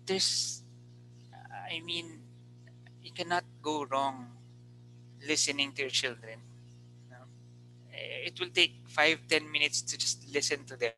there's, 0.08 0.64
I 1.52 1.84
mean, 1.84 2.24
you 3.04 3.12
cannot 3.12 3.44
go 3.60 3.84
wrong 3.84 4.32
listening 5.20 5.76
to 5.76 5.82
your 5.84 5.92
children. 5.92 6.40
It 7.92 8.40
will 8.40 8.48
take 8.56 8.88
five, 8.88 9.20
ten 9.28 9.52
minutes 9.52 9.82
to 9.82 9.98
just 10.00 10.24
listen 10.32 10.64
to 10.72 10.80
them. 10.80 10.96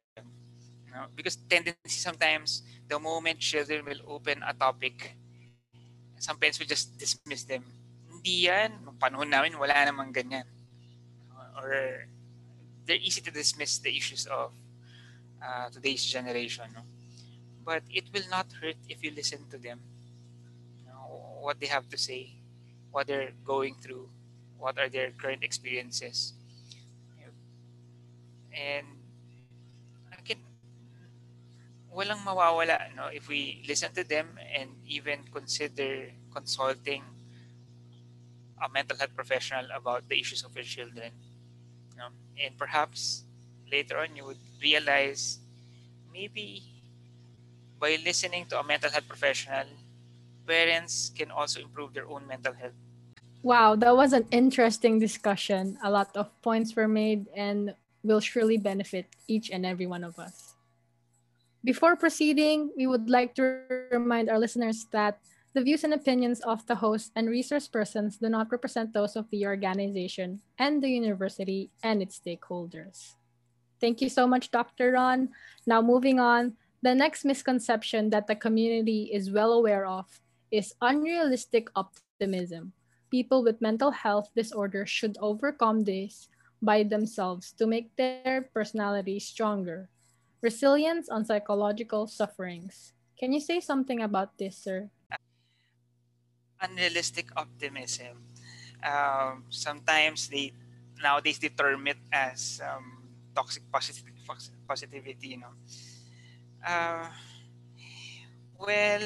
Because 1.17 1.43
tendency 1.51 1.99
sometimes, 1.99 2.63
the 2.87 3.01
moment 3.03 3.41
children 3.41 3.83
will 3.85 3.99
open 4.07 4.47
a 4.47 4.55
topic, 4.55 5.19
some 6.23 6.39
parents 6.39 6.61
will 6.61 6.71
just 6.71 6.97
dismiss 6.97 7.43
them 7.43 7.65
hindi 8.19 8.51
yan. 8.51 8.83
Nung 8.83 8.99
panahon 8.99 9.31
namin, 9.31 9.55
wala 9.55 9.87
namang 9.87 10.11
ganyan. 10.11 10.45
Or 11.55 12.03
they're 12.83 12.99
easy 12.99 13.23
to 13.23 13.31
dismiss 13.31 13.79
the 13.79 13.95
issues 13.95 14.27
of 14.27 14.51
uh, 15.39 15.71
today's 15.71 16.03
generation. 16.03 16.67
No? 16.75 16.83
But 17.63 17.87
it 17.87 18.11
will 18.11 18.27
not 18.27 18.51
hurt 18.59 18.79
if 18.91 19.03
you 19.07 19.15
listen 19.15 19.47
to 19.55 19.59
them. 19.59 19.79
You 20.83 20.91
know, 20.91 21.39
what 21.39 21.63
they 21.63 21.71
have 21.71 21.87
to 21.95 21.99
say, 21.99 22.35
what 22.91 23.07
they're 23.07 23.31
going 23.47 23.79
through, 23.79 24.11
what 24.59 24.79
are 24.79 24.89
their 24.91 25.15
current 25.15 25.47
experiences. 25.47 26.35
And 28.59 28.87
again, 30.19 30.43
walang 31.95 32.27
mawawala 32.27 32.91
no 32.99 33.07
if 33.07 33.31
we 33.31 33.63
listen 33.71 33.95
to 33.95 34.03
them 34.03 34.35
and 34.43 34.75
even 34.83 35.23
consider 35.31 36.11
consulting 36.35 37.07
a 38.62 38.69
mental 38.69 38.97
health 38.97 39.15
professional 39.15 39.67
about 39.75 40.09
the 40.09 40.19
issues 40.19 40.45
of 40.45 40.55
your 40.55 40.65
children. 40.65 41.12
You 41.93 41.99
know? 41.99 42.11
And 42.43 42.57
perhaps 42.57 43.25
later 43.71 43.99
on 43.99 44.17
you 44.17 44.25
would 44.25 44.43
realize 44.62 45.38
maybe 46.12 46.62
by 47.79 47.97
listening 48.05 48.47
to 48.47 48.59
a 48.59 48.65
mental 48.65 48.91
health 48.91 49.07
professional, 49.09 49.67
parents 50.47 51.11
can 51.17 51.31
also 51.31 51.61
improve 51.61 51.95
their 51.95 52.09
own 52.09 52.27
mental 52.27 52.53
health. 52.53 52.75
Wow, 53.43 53.77
that 53.77 53.97
was 53.97 54.12
an 54.12 54.27
interesting 54.31 54.99
discussion. 54.99 55.79
A 55.83 55.91
lot 55.91 56.17
of 56.17 56.27
points 56.43 56.75
were 56.75 56.88
made 56.88 57.27
and 57.37 57.75
will 58.03 58.21
surely 58.21 58.59
benefit 58.59 59.07
each 59.29 59.50
and 59.50 59.65
every 59.65 59.87
one 59.87 60.03
of 60.03 60.19
us. 60.19 60.55
Before 61.62 61.97
proceeding, 61.97 62.71
we 62.77 62.87
would 62.87 63.11
like 63.11 63.35
to 63.37 63.62
remind 63.91 64.31
our 64.31 64.38
listeners 64.38 64.87
that 64.91 65.19
the 65.59 65.65
views 65.65 65.83
and 65.83 65.93
opinions 65.93 66.38
of 66.47 66.65
the 66.71 66.77
host 66.79 67.11
and 67.17 67.27
resource 67.29 67.67
persons 67.67 68.19
do 68.19 68.29
not 68.29 68.47
represent 68.53 68.95
those 68.95 69.17
of 69.17 69.27
the 69.31 69.45
organization 69.45 70.38
and 70.57 70.81
the 70.81 70.88
university 70.88 71.69
and 71.83 72.00
its 72.00 72.23
stakeholders. 72.23 73.19
Thank 73.81 74.00
you 74.00 74.09
so 74.09 74.25
much, 74.25 74.53
Dr. 74.53 74.93
Ron. 74.93 75.31
Now, 75.67 75.83
moving 75.83 76.21
on, 76.21 76.55
the 76.83 76.95
next 76.95 77.25
misconception 77.25 78.11
that 78.11 78.29
the 78.29 78.37
community 78.38 79.11
is 79.12 79.33
well 79.35 79.50
aware 79.50 79.85
of 79.85 80.07
is 80.53 80.79
unrealistic 80.81 81.67
optimism. 81.75 82.71
People 83.11 83.43
with 83.43 83.61
mental 83.61 83.91
health 83.91 84.31
disorders 84.37 84.88
should 84.88 85.19
overcome 85.19 85.83
this 85.83 86.29
by 86.62 86.85
themselves 86.85 87.50
to 87.59 87.67
make 87.67 87.91
their 87.97 88.47
personality 88.55 89.19
stronger. 89.19 89.91
Resilience 90.41 91.09
on 91.09 91.25
psychological 91.25 92.07
sufferings. 92.07 92.93
Can 93.19 93.33
you 93.33 93.41
say 93.41 93.59
something 93.59 94.00
about 94.00 94.38
this, 94.38 94.57
sir? 94.57 94.91
Unrealistic 96.61 97.29
optimism. 97.37 98.25
Um, 98.83 99.45
sometimes 99.50 100.29
they 100.29 100.53
nowadays 101.03 101.38
they 101.38 101.49
term 101.50 101.87
it 101.87 101.99
as 102.12 102.61
um, 102.65 103.09
toxic 103.35 103.62
positivity. 103.73 104.15
Positivity, 104.69 105.29
you 105.29 105.38
know. 105.38 105.57
Uh, 106.67 107.09
well, 108.59 109.03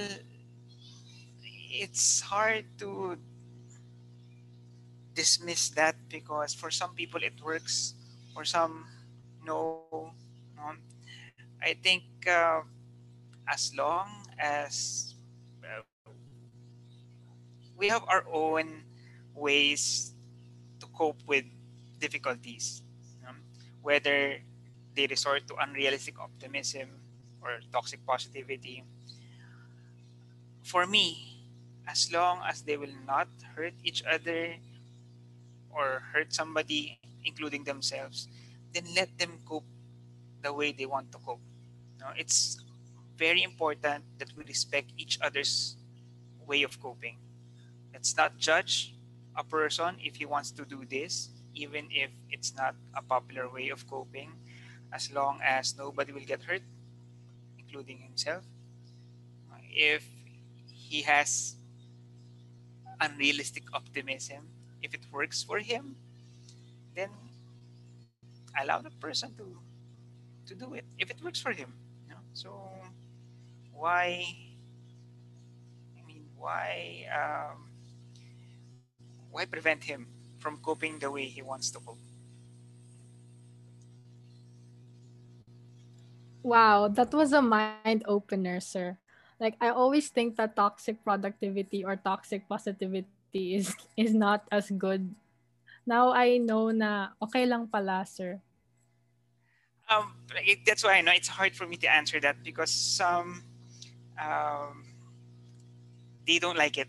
it's 1.71 2.21
hard 2.21 2.65
to 2.79 3.17
dismiss 5.15 5.71
that 5.71 5.97
because 6.09 6.55
for 6.55 6.71
some 6.71 6.95
people 6.95 7.21
it 7.23 7.35
works, 7.45 7.95
for 8.35 8.45
some 8.45 8.87
no. 9.45 10.13
I 11.63 11.75
think 11.75 12.03
uh, 12.27 12.63
as 13.49 13.73
long 13.77 14.09
as 14.39 15.12
we 17.83 17.91
have 17.91 18.07
our 18.07 18.23
own 18.31 18.87
ways 19.35 20.15
to 20.79 20.87
cope 20.95 21.19
with 21.27 21.43
difficulties, 21.99 22.81
um, 23.27 23.43
whether 23.83 24.39
they 24.95 25.07
resort 25.11 25.43
to 25.49 25.57
unrealistic 25.59 26.15
optimism 26.21 26.89
or 27.43 27.59
toxic 27.73 27.99
positivity. 28.07 28.85
For 30.63 30.87
me, 30.87 31.43
as 31.89 32.13
long 32.13 32.39
as 32.47 32.63
they 32.63 32.77
will 32.77 32.95
not 33.05 33.27
hurt 33.57 33.75
each 33.83 34.05
other 34.07 34.55
or 35.75 36.07
hurt 36.15 36.33
somebody, 36.33 37.01
including 37.25 37.65
themselves, 37.65 38.29
then 38.73 38.85
let 38.95 39.11
them 39.19 39.43
cope 39.45 39.67
the 40.41 40.53
way 40.53 40.71
they 40.71 40.87
want 40.87 41.11
to 41.11 41.19
cope. 41.19 41.43
It's 42.17 42.63
very 43.19 43.43
important 43.43 44.05
that 44.19 44.31
we 44.37 44.45
respect 44.45 44.93
each 44.97 45.19
other's 45.21 45.77
way 46.47 46.63
of 46.63 46.81
coping. 46.81 47.19
Let's 47.93 48.17
not 48.17 48.39
judge 48.39 48.95
a 49.37 49.45
person 49.45 49.97
if 50.03 50.17
he 50.17 50.27
wants 50.27 50.51
to 50.53 50.65
do 50.65 50.85
this, 50.89 51.31
even 51.55 51.89
if 51.91 52.11
it's 52.31 52.55
not 52.57 52.75
a 52.95 53.03
popular 53.03 53.49
way 53.49 53.69
of 53.69 53.87
coping, 53.87 54.33
as 54.93 55.13
long 55.13 55.41
as 55.45 55.77
nobody 55.77 56.13
will 56.13 56.25
get 56.27 56.43
hurt, 56.43 56.63
including 57.59 57.99
himself. 57.99 58.45
If 59.75 60.05
he 60.69 61.03
has 61.03 61.57
unrealistic 63.01 63.65
optimism, 63.73 64.49
if 64.83 64.93
it 64.95 65.01
works 65.11 65.43
for 65.43 65.59
him, 65.59 65.97
then 66.95 67.09
allow 68.61 68.81
the 68.81 68.91
person 69.01 69.35
to 69.37 69.59
to 70.47 70.55
do 70.55 70.75
it 70.75 70.85
if 70.99 71.11
it 71.11 71.23
works 71.25 71.41
for 71.41 71.53
him. 71.53 71.73
You 72.05 72.15
know? 72.15 72.21
So 72.35 72.53
why? 73.73 74.27
I 75.97 76.07
mean, 76.07 76.29
why? 76.37 77.09
Um, 77.09 77.72
why 79.33 79.49
prevent 79.49 79.83
him 79.83 80.07
from 80.39 80.61
coping 80.61 81.01
the 81.01 81.11
way 81.11 81.25
he 81.25 81.41
wants 81.41 81.73
to 81.73 81.81
cope? 81.81 81.99
Wow, 86.43 86.89
that 86.89 87.15
was 87.15 87.33
a 87.33 87.41
mind 87.41 88.05
opener, 88.07 88.61
sir. 88.61 88.99
Like 89.41 89.57
I 89.59 89.71
always 89.71 90.11
think 90.11 90.37
that 90.37 90.55
toxic 90.55 91.03
productivity 91.03 91.83
or 91.83 91.97
toxic 91.97 92.47
positivity 92.47 93.57
is 93.57 93.75
is 93.97 94.15
not 94.15 94.47
as 94.53 94.71
good. 94.71 95.15
Now 95.87 96.13
I 96.13 96.39
know 96.39 96.71
na 96.71 97.17
okay 97.19 97.47
lang 97.47 97.67
pala, 97.67 98.07
sir. 98.07 98.39
Um, 99.91 100.15
it, 100.47 100.63
that's 100.65 100.85
why 100.85 100.99
I 100.99 101.01
know 101.03 101.13
it's 101.13 101.29
hard 101.29 101.55
for 101.55 101.67
me 101.67 101.77
to 101.83 101.89
answer 101.91 102.21
that 102.23 102.43
because 102.43 102.71
some 102.71 103.43
um, 104.15 104.87
they 106.27 106.39
don't 106.39 106.57
like 106.57 106.79
it. 106.79 106.89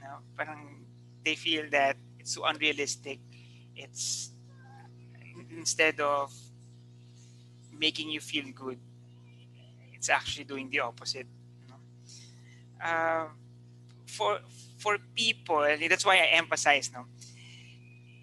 You 0.00 0.04
know? 0.08 0.18
Parang 0.36 0.79
they 1.24 1.34
feel 1.34 1.68
that 1.70 1.96
it's 2.18 2.34
so 2.34 2.44
unrealistic. 2.44 3.20
It's 3.76 4.30
instead 5.50 6.00
of 6.00 6.32
making 7.72 8.10
you 8.10 8.20
feel 8.20 8.44
good, 8.54 8.78
it's 9.92 10.08
actually 10.08 10.44
doing 10.44 10.68
the 10.70 10.80
opposite. 10.80 11.26
You 11.62 11.68
know? 11.68 11.80
uh, 12.84 13.26
for 14.06 14.40
for 14.78 14.98
people, 15.16 15.66
that's 15.88 16.04
why 16.06 16.16
I 16.16 16.26
emphasize 16.36 16.90
no. 16.92 17.06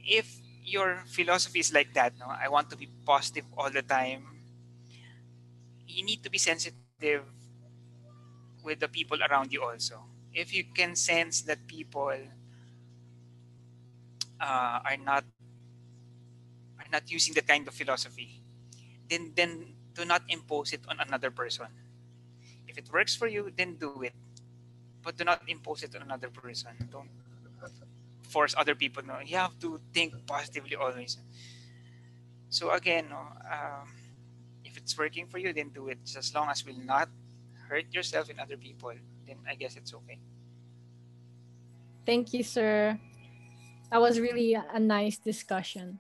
If 0.06 0.40
your 0.64 1.04
philosophy 1.08 1.60
is 1.60 1.74
like 1.74 1.94
that, 1.94 2.14
no, 2.20 2.26
I 2.28 2.48
want 2.50 2.70
to 2.72 2.78
be 2.78 2.88
positive 3.06 3.46
all 3.58 3.70
the 3.70 3.82
time. 3.82 4.26
You 5.88 6.04
need 6.06 6.24
to 6.24 6.30
be 6.30 6.38
sensitive 6.38 7.04
with 8.46 8.80
the 8.80 8.88
people 8.88 9.04
around 9.06 9.36
you 9.36 9.64
also. 9.64 10.04
If 10.34 10.54
you 10.54 10.64
can 10.64 10.96
sense 10.96 11.42
that 11.44 11.68
people 11.68 12.14
uh, 14.40 14.80
are 14.84 14.98
not 14.98 15.24
are 16.80 16.90
not 16.92 17.10
using 17.10 17.34
that 17.36 17.48
kind 17.48 17.68
of 17.68 17.74
philosophy, 17.74 18.42
then 19.10 19.34
then 19.36 19.76
do 19.94 20.06
not 20.06 20.22
impose 20.30 20.74
it 20.74 20.82
on 20.88 21.00
another 21.00 21.32
person. 21.32 21.68
If 22.68 22.78
it 22.78 22.92
works 22.92 23.16
for 23.16 23.28
you, 23.28 23.52
then 23.56 23.76
do 23.76 24.02
it. 24.04 24.14
But 25.02 25.18
do 25.18 25.24
not 25.24 25.42
impose 25.48 25.84
it 25.84 25.96
on 25.96 26.02
another 26.04 26.30
person. 26.30 26.76
Don't 26.92 27.10
force 28.28 28.54
other 28.58 28.76
people. 28.76 29.04
No, 29.04 29.20
you 29.24 29.38
have 29.38 29.58
to 29.60 29.80
think 29.94 30.14
positively 30.28 30.76
always. 30.76 31.18
So 32.50 32.72
again, 32.72 33.08
no, 33.10 33.24
um, 33.50 33.88
if 34.64 34.78
it's 34.78 34.98
working 34.98 35.28
for 35.28 35.40
you, 35.40 35.54
then 35.54 35.70
do 35.70 35.88
it. 35.88 36.00
Just 36.06 36.18
as 36.18 36.36
long 36.36 36.50
as 36.50 36.66
will 36.66 36.80
not 36.86 37.10
hurt 37.68 37.92
yourself 37.94 38.30
and 38.30 38.40
other 38.40 38.58
people, 38.58 38.94
then 39.26 39.38
I 39.48 39.56
guess 39.56 39.76
it's 39.76 39.94
okay. 39.94 40.20
Thank 42.06 42.34
you, 42.34 42.44
sir. 42.44 43.00
That 43.92 44.02
was 44.02 44.20
really 44.20 44.54
a 44.54 44.80
nice 44.80 45.18
discussion. 45.18 46.00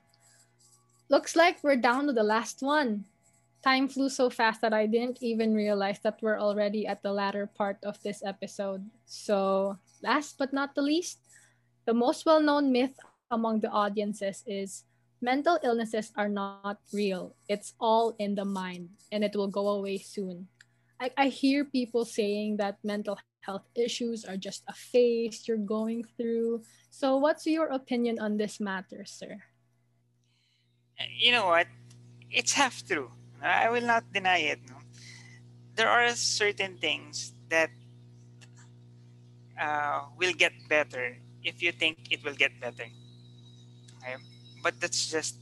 Looks 1.09 1.35
like 1.35 1.63
we're 1.63 1.79
down 1.79 2.07
to 2.07 2.13
the 2.13 2.23
last 2.23 2.61
one. 2.61 3.05
Time 3.63 3.87
flew 3.87 4.09
so 4.09 4.29
fast 4.29 4.61
that 4.61 4.73
I 4.73 4.87
didn't 4.87 5.23
even 5.23 5.55
realize 5.55 5.99
that 6.03 6.19
we're 6.21 6.39
already 6.39 6.85
at 6.85 7.01
the 7.01 7.11
latter 7.11 7.47
part 7.47 7.77
of 7.83 8.01
this 8.03 8.21
episode. 8.23 8.83
So, 9.05 9.77
last 10.03 10.37
but 10.37 10.51
not 10.51 10.75
the 10.75 10.83
least, 10.83 11.19
the 11.85 11.93
most 11.93 12.25
well 12.25 12.41
known 12.41 12.71
myth 12.71 12.99
among 13.31 13.61
the 13.61 13.71
audiences 13.71 14.43
is 14.45 14.83
mental 15.21 15.57
illnesses 15.63 16.11
are 16.15 16.29
not 16.29 16.79
real. 16.91 17.35
It's 17.47 17.73
all 17.79 18.15
in 18.19 18.35
the 18.35 18.45
mind 18.45 18.89
and 19.11 19.23
it 19.23 19.35
will 19.35 19.47
go 19.47 19.79
away 19.79 19.97
soon. 19.97 20.47
I, 20.99 21.11
I 21.17 21.27
hear 21.27 21.63
people 21.63 22.05
saying 22.05 22.57
that 22.57 22.83
mental 22.83 23.17
health 23.47 23.63
issues 23.79 24.27
are 24.27 24.35
just 24.35 24.67
a 24.67 24.75
phase 24.75 25.47
you're 25.47 25.63
going 25.63 26.03
through. 26.19 26.61
So, 26.91 27.15
what's 27.15 27.47
your 27.47 27.71
opinion 27.71 28.19
on 28.19 28.35
this 28.35 28.59
matter, 28.59 29.07
sir? 29.07 29.39
You 31.15 31.31
know 31.31 31.47
what? 31.47 31.67
It's 32.29 32.51
half 32.51 32.83
true. 32.83 33.09
I 33.41 33.71
will 33.71 33.87
not 33.87 34.03
deny 34.11 34.51
it. 34.51 34.59
No? 34.67 34.75
There 35.79 35.87
are 35.87 36.11
certain 36.11 36.75
things 36.75 37.31
that 37.47 37.71
uh, 39.55 40.11
will 40.19 40.33
get 40.33 40.51
better 40.67 41.15
if 41.43 41.63
you 41.63 41.71
think 41.71 42.11
it 42.11 42.25
will 42.25 42.35
get 42.35 42.59
better. 42.59 42.91
Okay? 44.03 44.19
But 44.61 44.81
that's 44.81 45.07
just 45.07 45.39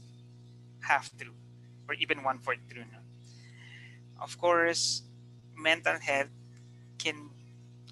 half 0.80 1.10
true, 1.18 1.34
or 1.88 1.98
even 1.98 2.22
one 2.22 2.38
fourth 2.38 2.62
true. 2.70 2.86
No? 2.86 3.02
Of 4.22 4.38
course, 4.38 5.02
mental 5.56 5.98
health 5.98 6.30
can 6.98 7.34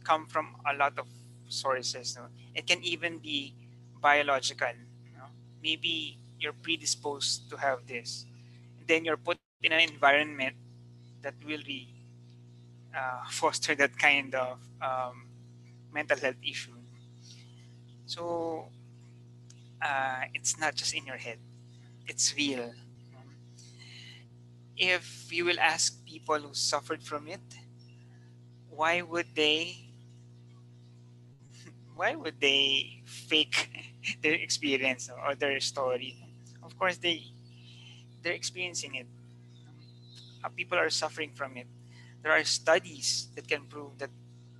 come 0.04 0.26
from 0.26 0.56
a 0.70 0.76
lot 0.76 0.98
of 0.98 1.06
sources. 1.48 2.16
No? 2.16 2.26
It 2.54 2.66
can 2.66 2.82
even 2.82 3.18
be 3.18 3.54
biological. 4.00 4.74
No? 5.16 5.24
Maybe 5.62 6.18
you're 6.38 6.52
predisposed 6.52 7.50
to 7.50 7.56
have 7.56 7.86
this. 7.86 8.26
Then 8.86 9.04
you're 9.04 9.16
put 9.16 9.38
in 9.62 9.72
an 9.72 9.80
environment 9.80 10.56
that 11.22 11.34
will 11.46 11.62
be 11.66 11.88
uh, 12.94 13.24
foster 13.30 13.74
that 13.74 13.98
kind 13.98 14.34
of 14.34 14.58
um, 14.82 15.26
mental 15.92 16.18
health 16.18 16.36
issue. 16.42 16.72
So 18.06 18.66
uh, 19.80 20.22
it's 20.34 20.58
not 20.58 20.74
just 20.74 20.94
in 20.94 21.06
your 21.06 21.16
head, 21.16 21.38
it's 22.06 22.34
real 22.36 22.72
if 24.76 25.32
you 25.32 25.44
will 25.44 25.60
ask 25.60 26.04
people 26.04 26.38
who 26.38 26.54
suffered 26.54 27.02
from 27.02 27.28
it, 27.28 27.40
why 28.70 29.02
would 29.02 29.26
they 29.34 29.76
why 31.94 32.14
would 32.14 32.40
they 32.40 33.02
fake 33.04 33.70
their 34.22 34.34
experience 34.34 35.10
or 35.10 35.34
their 35.34 35.60
story? 35.60 36.16
Of 36.62 36.78
course 36.78 36.98
they 36.98 37.24
they're 38.22 38.32
experiencing 38.32 38.94
it. 38.94 39.06
Uh, 40.42 40.48
people 40.48 40.78
are 40.78 40.90
suffering 40.90 41.30
from 41.34 41.56
it. 41.56 41.66
There 42.22 42.32
are 42.32 42.44
studies 42.44 43.28
that 43.34 43.48
can 43.48 43.64
prove 43.66 43.98
that 43.98 44.10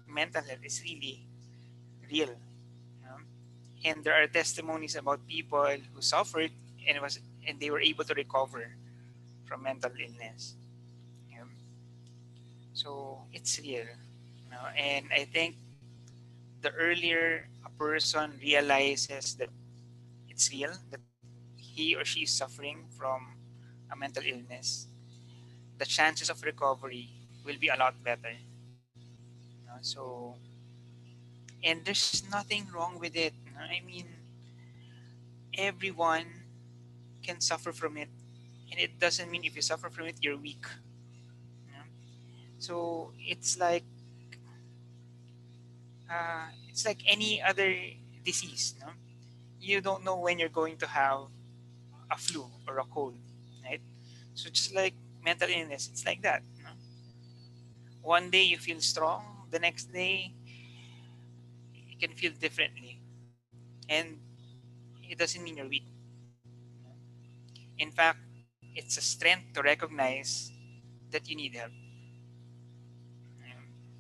mental 0.07 0.43
health 0.43 0.65
is 0.65 0.83
really 0.85 1.27
real. 2.11 2.37
And 3.85 4.03
there 4.03 4.17
are 4.17 4.27
testimonies 4.27 4.97
about 4.97 5.27
people 5.29 5.77
who 5.93 6.01
suffered 6.01 6.51
and 6.89 7.01
was 7.01 7.21
and 7.47 7.61
they 7.61 7.69
were 7.69 7.81
able 7.81 8.05
to 8.05 8.15
recover 8.15 8.73
from 9.45 9.63
mental 9.63 9.93
illness. 9.93 10.57
So 12.75 13.23
it's 13.33 13.59
real. 13.61 13.87
You 13.87 14.51
know? 14.51 14.67
And 14.77 15.07
I 15.15 15.25
think 15.25 15.57
the 16.65 16.73
earlier 16.73 17.49
a 17.65 17.71
person 17.79 18.41
realizes 18.43 19.37
that 19.37 19.51
it's 20.29 20.51
real, 20.51 20.73
that 20.91 21.01
he 21.57 21.95
or 21.95 22.05
she 22.05 22.23
is 22.25 22.33
suffering 22.33 22.87
from 22.97 23.37
a 23.93 23.97
mental 23.97 24.25
illness, 24.25 24.89
the 25.79 25.85
chances 25.85 26.31
of 26.31 26.43
recovery 26.43 27.11
will 27.45 27.59
be 27.61 27.69
a 27.69 27.77
lot 27.77 27.95
better. 28.03 28.33
You 28.33 29.67
know? 29.67 29.79
So, 29.83 30.37
and 31.63 31.85
there's 31.85 32.25
nothing 32.31 32.69
wrong 32.75 32.99
with 32.99 33.17
it. 33.17 33.35
You 33.47 33.53
know? 33.53 33.67
I 33.67 33.81
mean, 33.85 34.07
everyone 35.57 36.27
can 37.23 37.41
suffer 37.41 37.73
from 37.73 37.97
it 37.97 38.09
and 38.71 38.81
it 38.81 38.99
doesn't 38.99 39.31
mean 39.31 39.45
if 39.45 39.57
you 39.57 39.63
suffer 39.63 39.91
from 39.91 40.07
it 40.07 40.17
you're 40.21 40.37
weak 40.37 40.67
so 42.59 43.13
it's 43.19 43.59
like 43.59 43.85
uh, 46.15 46.47
it's 46.69 46.87
like 46.87 47.01
any 47.07 47.43
other 47.43 47.75
disease 48.25 48.75
no? 48.81 48.89
you 49.61 49.81
don't 49.81 50.05
know 50.05 50.19
when 50.19 50.39
you're 50.39 50.49
going 50.63 50.77
to 50.79 50.87
have 50.87 51.29
a 52.11 52.17
flu 52.19 52.47
or 52.69 52.79
a 52.79 52.85
cold, 52.85 53.17
right? 53.65 53.81
So 54.35 54.51
just 54.51 54.75
like 54.75 54.95
mental 55.25 55.49
illness, 55.51 55.89
it's 55.93 56.07
like 56.07 56.23
that. 56.23 56.43
Know? 56.63 56.71
One 58.03 58.31
day 58.31 58.43
you 58.45 58.59
feel 58.59 58.81
strong, 58.81 59.49
the 59.51 59.59
next 59.59 59.93
day 59.93 60.33
you 61.75 61.97
can 61.99 62.13
feel 62.17 62.33
differently, 62.33 63.01
and 63.89 64.19
it 65.03 65.19
doesn't 65.19 65.43
mean 65.43 65.57
you're 65.59 65.69
weak. 65.69 65.87
In 67.79 67.91
fact, 67.91 68.19
it's 68.75 68.97
a 68.99 69.01
strength 69.03 69.53
to 69.55 69.63
recognize 69.63 70.51
that 71.11 71.29
you 71.29 71.37
need 71.37 71.55
help. 71.55 71.73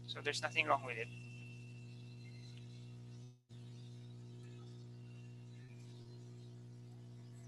So 0.06 0.20
there's 0.22 0.42
nothing 0.42 0.66
wrong 0.66 0.84
with 0.84 0.96
it. 0.96 1.08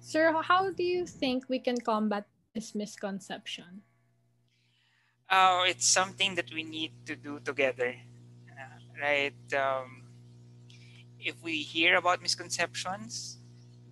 Sir, 0.07 0.31
how 0.38 0.71
do 0.71 0.85
you 0.87 1.03
think 1.03 1.51
we 1.51 1.59
can 1.59 1.83
combat 1.83 2.31
this 2.55 2.79
misconception? 2.79 3.83
Oh, 5.27 5.66
it's 5.66 5.85
something 5.85 6.37
that 6.37 6.47
we 6.55 6.62
need 6.62 6.95
to 7.07 7.16
do 7.16 7.40
together, 7.42 7.90
uh, 8.47 8.79
right? 9.03 9.35
Um, 9.51 10.07
if 11.19 11.35
we 11.42 11.59
hear 11.59 11.99
about 11.99 12.23
misconceptions, 12.23 13.38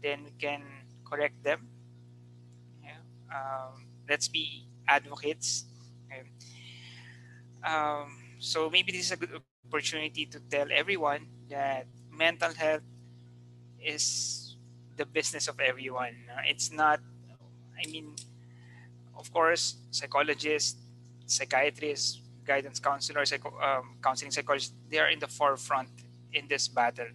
then 0.01 0.23
we 0.23 0.31
can 0.39 0.63
correct 1.03 1.43
them. 1.43 1.67
Yeah. 2.79 3.03
Um, 3.35 3.91
let's 4.09 4.29
be 4.29 4.69
advocates. 4.87 5.67
Okay. 6.07 6.31
Um, 7.67 8.39
so 8.39 8.71
maybe 8.71 8.93
this 8.93 9.11
is 9.11 9.11
a 9.11 9.17
good 9.17 9.43
opportunity 9.67 10.27
to 10.27 10.39
tell 10.39 10.71
everyone 10.71 11.27
that 11.51 11.91
mental 12.13 12.55
health 12.55 12.87
is 13.83 14.44
the 14.97 15.07
business 15.07 15.49
of 15.49 15.61
everyone. 15.61 16.15
It's 16.47 16.71
not, 16.73 17.01
I 17.79 17.91
mean, 17.91 18.15
of 19.17 19.33
course, 19.33 19.77
psychologists, 19.91 20.81
psychiatrists, 21.27 22.21
guidance 22.45 22.79
counselors, 22.79 23.33
um, 23.33 23.97
counseling 24.03 24.31
psychologists, 24.31 24.75
they 24.91 24.99
are 24.99 25.09
in 25.09 25.19
the 25.19 25.29
forefront 25.29 25.89
in 26.33 26.47
this 26.49 26.69
battle. 26.69 27.09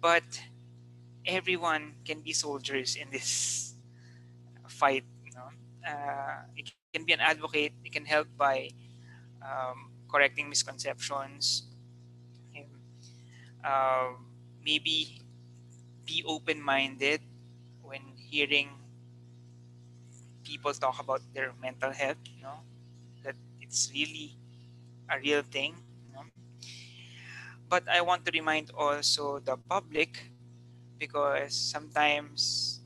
But 0.00 0.24
everyone 1.26 1.94
can 2.04 2.20
be 2.20 2.32
soldiers 2.32 2.96
in 2.96 3.10
this 3.10 3.74
fight. 4.66 5.04
You 5.24 5.32
know? 5.34 5.48
uh, 5.88 6.42
you 6.56 6.64
can 6.92 7.04
be 7.04 7.12
an 7.12 7.20
advocate. 7.20 7.72
it 7.84 7.92
can 7.92 8.04
help 8.04 8.28
by 8.36 8.70
um, 9.42 9.90
correcting 10.10 10.48
misconceptions. 10.48 11.68
Uh, 13.64 14.18
maybe 14.64 15.21
be 16.06 16.22
open-minded 16.26 17.20
when 17.82 18.02
hearing 18.16 18.70
people 20.44 20.72
talk 20.74 20.98
about 21.00 21.20
their 21.34 21.52
mental 21.60 21.92
health. 21.92 22.18
You 22.36 22.42
know 22.42 22.60
that 23.24 23.36
it's 23.60 23.90
really 23.94 24.36
a 25.10 25.18
real 25.20 25.42
thing. 25.42 25.76
You 26.08 26.14
know? 26.14 26.24
But 27.68 27.88
I 27.88 28.00
want 28.02 28.24
to 28.26 28.30
remind 28.32 28.70
also 28.70 29.38
the 29.40 29.56
public 29.56 30.30
because 30.98 31.54
sometimes 31.54 32.80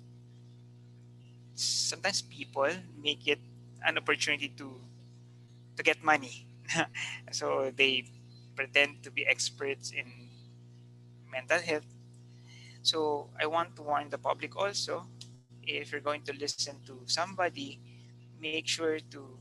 sometimes 1.55 2.23
people 2.23 2.71
make 3.03 3.27
it 3.27 3.41
an 3.85 3.99
opportunity 3.99 4.49
to 4.57 4.81
to 5.77 5.83
get 5.83 6.03
money 6.03 6.47
so 7.33 7.71
they 7.77 8.05
pretend 8.57 9.03
to 9.03 9.11
be 9.11 9.27
experts 9.27 9.91
in 9.93 10.07
mental 11.31 11.59
health. 11.61 11.87
So 12.87 13.35
I 13.35 13.51
want 13.51 13.75
to 13.77 13.83
warn 13.83 14.15
the 14.15 14.19
public 14.19 14.55
also 14.55 15.11
if 15.67 15.91
you're 15.91 16.07
going 16.07 16.23
to 16.23 16.33
listen 16.39 16.79
to 16.87 17.03
somebody, 17.07 17.81
make 18.39 18.69
sure 18.69 19.01
to 19.11 19.39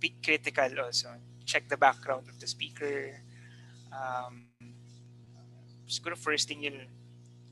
be 0.00 0.16
critical 0.24 0.80
also. 0.80 1.12
Check 1.44 1.68
the 1.68 1.76
background 1.76 2.24
of 2.32 2.40
the 2.40 2.46
speaker. 2.46 3.20
Um, 3.92 4.48
siguro 5.84 6.16
first 6.16 6.48
thing 6.48 6.64
you'll 6.64 6.88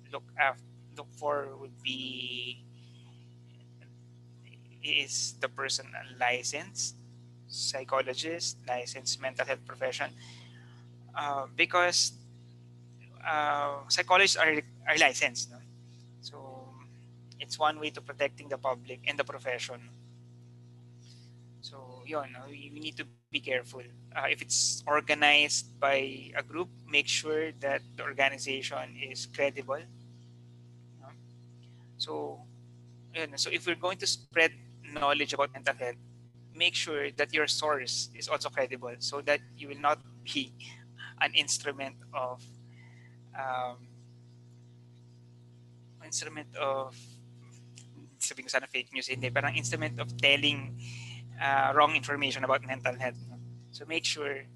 look 0.09 0.25
after, 0.41 0.65
look 0.97 1.13
for 1.13 1.61
would 1.61 1.77
be 1.85 2.65
is 4.81 5.37
the 5.45 5.49
person 5.53 5.93
licensed 6.19 6.97
psychologist, 7.53 8.57
licensed 8.67 9.21
mental 9.21 9.45
health 9.45 9.61
profession, 9.69 10.09
uh, 11.15 11.45
because 11.55 12.17
uh, 13.21 13.85
psychologists 13.89 14.41
are, 14.41 14.57
are 14.89 14.97
licensed. 14.97 15.51
No? 15.51 15.59
So 16.21 16.69
it's 17.41 17.59
one 17.59 17.79
way 17.81 17.91
to 17.91 18.01
protecting 18.01 18.49
the 18.49 18.59
public 18.59 19.01
and 19.07 19.19
the 19.19 19.25
profession. 19.25 19.89
So 21.61 22.03
yun, 22.07 22.33
no? 22.33 22.41
we 22.49 22.71
need 22.75 22.97
to 22.97 23.07
be 23.31 23.41
careful. 23.41 23.83
Uh, 24.15 24.27
if 24.31 24.43
it's 24.43 24.83
organized 24.87 25.79
by 25.81 26.31
a 26.37 26.43
group, 26.43 26.69
make 26.89 27.09
sure 27.09 27.53
that 27.61 27.83
the 27.97 28.03
organization 28.03 28.97
is 29.01 29.27
credible. 29.27 29.83
No? 31.01 31.09
So, 31.99 32.41
so 33.37 33.51
if 33.51 33.67
we're 33.67 33.77
going 33.77 33.99
to 33.99 34.07
spread 34.07 34.53
knowledge 34.93 35.33
about 35.33 35.53
mental 35.53 35.75
health, 35.75 35.97
make 36.55 36.75
sure 36.75 37.11
that 37.13 37.33
your 37.33 37.47
source 37.47 38.11
is 38.15 38.29
also 38.29 38.49
credible 38.51 38.95
so 38.99 39.21
that 39.23 39.41
you 39.57 39.69
will 39.69 39.81
not 39.81 39.99
be 40.25 40.53
an 41.21 41.33
instrument 41.35 41.97
of 42.13 42.43
um, 43.39 43.77
instrument 46.05 46.49
of 46.57 46.95
sabihin 48.23 48.47
ko 48.47 48.53
sana 48.55 48.71
fake 48.71 48.91
news 48.95 49.11
hindi 49.11 49.31
parang 49.31 49.55
instrument 49.59 49.99
of 49.99 50.11
telling 50.19 50.79
uh, 51.43 51.75
wrong 51.75 51.97
information 51.99 52.47
about 52.47 52.63
mental 52.63 52.95
health 52.95 53.19
so 53.75 53.83
make 53.89 54.07
sure 54.07 54.47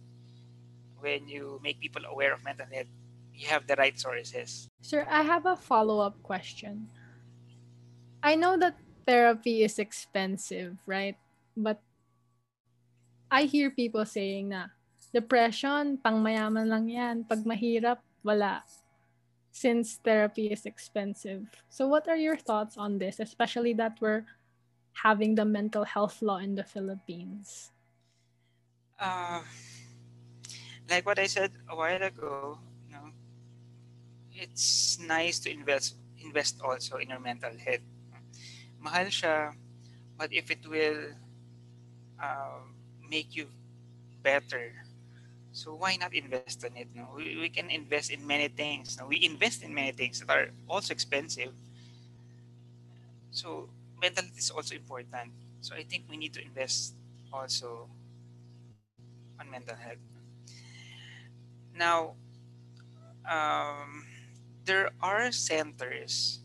when 1.03 1.27
you 1.27 1.59
make 1.63 1.83
people 1.83 2.03
aware 2.07 2.33
of 2.35 2.43
mental 2.47 2.67
health 2.71 2.91
you 3.35 3.51
have 3.51 3.67
the 3.67 3.75
right 3.77 3.99
sources 3.99 4.71
sir 4.81 5.03
i 5.11 5.27
have 5.27 5.45
a 5.45 5.59
follow-up 5.59 6.15
question 6.23 6.87
i 8.23 8.39
know 8.39 8.55
that 8.55 8.79
therapy 9.03 9.67
is 9.67 9.83
expensive 9.83 10.79
right 10.87 11.19
but 11.57 11.83
I 13.27 13.51
hear 13.51 13.75
people 13.75 14.07
saying 14.07 14.55
na 14.55 14.71
depression, 15.11 15.99
pang 15.99 16.23
mayaman 16.23 16.71
lang 16.71 16.87
yan. 16.87 17.17
Pag 17.27 17.43
mahirap, 17.43 17.99
wala. 18.23 18.63
Since 19.57 20.05
therapy 20.05 20.53
is 20.53 20.69
expensive. 20.69 21.49
So 21.73 21.89
what 21.89 22.13
are 22.13 22.17
your 22.21 22.37
thoughts 22.37 22.77
on 22.77 23.01
this, 23.01 23.17
especially 23.25 23.73
that 23.81 23.97
we're 24.05 24.29
having 25.01 25.33
the 25.35 25.49
mental 25.49 25.89
health 25.89 26.21
law 26.21 26.37
in 26.37 26.61
the 26.61 26.65
Philippines? 26.65 27.73
Uh, 29.01 29.41
like 30.93 31.07
what 31.09 31.19
I 31.19 31.25
said 31.25 31.53
a 31.73 31.77
while 31.77 32.03
ago, 32.05 32.61
you 32.85 32.93
know, 32.93 33.09
it's 34.37 35.01
nice 35.01 35.41
to 35.41 35.51
invest 35.51 35.97
invest 36.21 36.61
also 36.61 37.01
in 37.01 37.09
your 37.09 37.21
mental 37.21 37.57
health. 37.57 37.85
Mahal 38.77 39.09
siya, 39.09 39.57
but 40.21 40.29
if 40.37 40.53
it 40.53 40.61
will 40.69 41.17
uh, 42.21 42.61
make 43.09 43.33
you 43.33 43.49
better 44.21 44.86
so 45.57 45.73
why 45.73 45.97
not 45.97 46.13
invest 46.13 46.61
in 46.65 46.77
it 46.77 46.89
no? 46.95 47.09
We, 47.17 47.41
we 47.41 47.49
can 47.49 47.71
invest 47.71 48.11
in 48.11 48.27
many 48.27 48.49
things 48.49 48.99
no? 49.01 49.07
we 49.07 49.25
invest 49.25 49.63
in 49.65 49.73
many 49.73 49.91
things 49.91 50.21
that 50.21 50.29
are 50.29 50.49
also 50.69 50.93
expensive. 50.93 51.53
So 53.31 53.69
mental 54.01 54.25
health 54.25 54.37
is 54.37 54.51
also 54.51 54.75
important. 54.77 55.33
So 55.63 55.75
i 55.75 55.83
think 55.83 56.05
we 56.11 56.19
need 56.19 56.35
to 56.35 56.43
invest 56.45 56.95
also 57.33 57.89
on 59.41 59.51
mental 59.51 59.77
health. 59.77 60.05
Now 61.75 62.17
um, 63.25 64.05
there 64.67 64.91
are 65.01 65.33
centers 65.33 66.41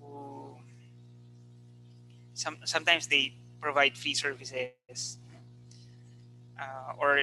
who 0.00 0.56
some 2.34 2.58
sometimes 2.64 3.06
they 3.06 3.38
provide 3.60 3.96
free 3.96 4.14
services 4.14 5.18
uh, 6.60 6.92
or 6.98 7.18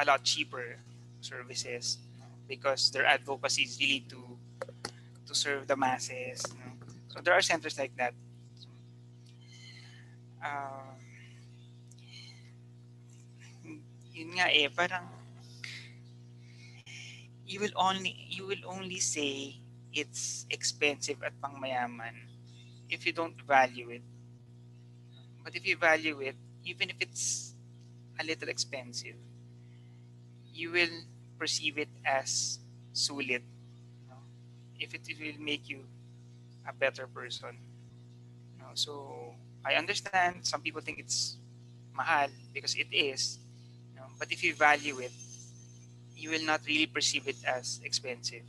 a 0.00 0.04
lot 0.04 0.22
cheaper 0.24 0.76
services 1.20 1.98
because 2.48 2.90
their 2.90 3.06
advocacy 3.06 3.62
is 3.62 3.78
really 3.80 4.04
to 4.08 4.38
to 5.26 5.34
serve 5.34 5.66
the 5.66 5.76
masses. 5.76 6.42
You 6.48 6.58
know? 6.60 6.72
So 7.08 7.20
there 7.20 7.34
are 7.34 7.42
centers 7.42 7.78
like 7.78 7.94
that. 7.96 8.14
Uh, 10.42 10.98
yun 14.12 14.34
nga 14.36 14.50
eh, 14.50 14.68
parang 14.68 15.06
you 17.46 17.60
will 17.60 17.72
only 17.76 18.12
you 18.28 18.44
will 18.44 18.64
only 18.66 18.98
say 18.98 19.56
it's 19.94 20.44
expensive 20.50 21.22
at 21.22 21.32
pangmayaman 21.38 22.16
if 22.90 23.06
you 23.06 23.12
don't 23.12 23.38
value 23.46 23.88
it 23.88 24.02
but 25.44 25.56
if 25.56 25.66
you 25.66 25.76
value 25.76 26.20
it, 26.20 26.36
even 26.64 26.90
if 26.90 26.96
it's 27.00 27.51
a 28.20 28.24
little 28.24 28.48
expensive, 28.48 29.16
you 30.52 30.70
will 30.72 30.92
perceive 31.38 31.78
it 31.78 31.88
as 32.04 32.58
sulit. 32.94 33.42
If 34.78 34.94
it, 34.94 35.06
will 35.20 35.38
make 35.38 35.68
you 35.68 35.86
a 36.68 36.72
better 36.72 37.06
person. 37.06 37.56
You 38.52 38.58
know, 38.58 38.70
so 38.74 39.34
I 39.64 39.74
understand 39.74 40.42
some 40.42 40.60
people 40.60 40.80
think 40.80 40.98
it's 40.98 41.36
mahal 41.94 42.28
because 42.52 42.74
it 42.74 42.88
is, 42.90 43.38
you 43.90 44.00
know, 44.00 44.06
but 44.18 44.32
if 44.32 44.42
you 44.42 44.54
value 44.54 44.98
it, 44.98 45.12
you 46.16 46.30
will 46.30 46.42
not 46.42 46.62
really 46.66 46.86
perceive 46.86 47.28
it 47.28 47.36
as 47.46 47.80
expensive 47.84 48.42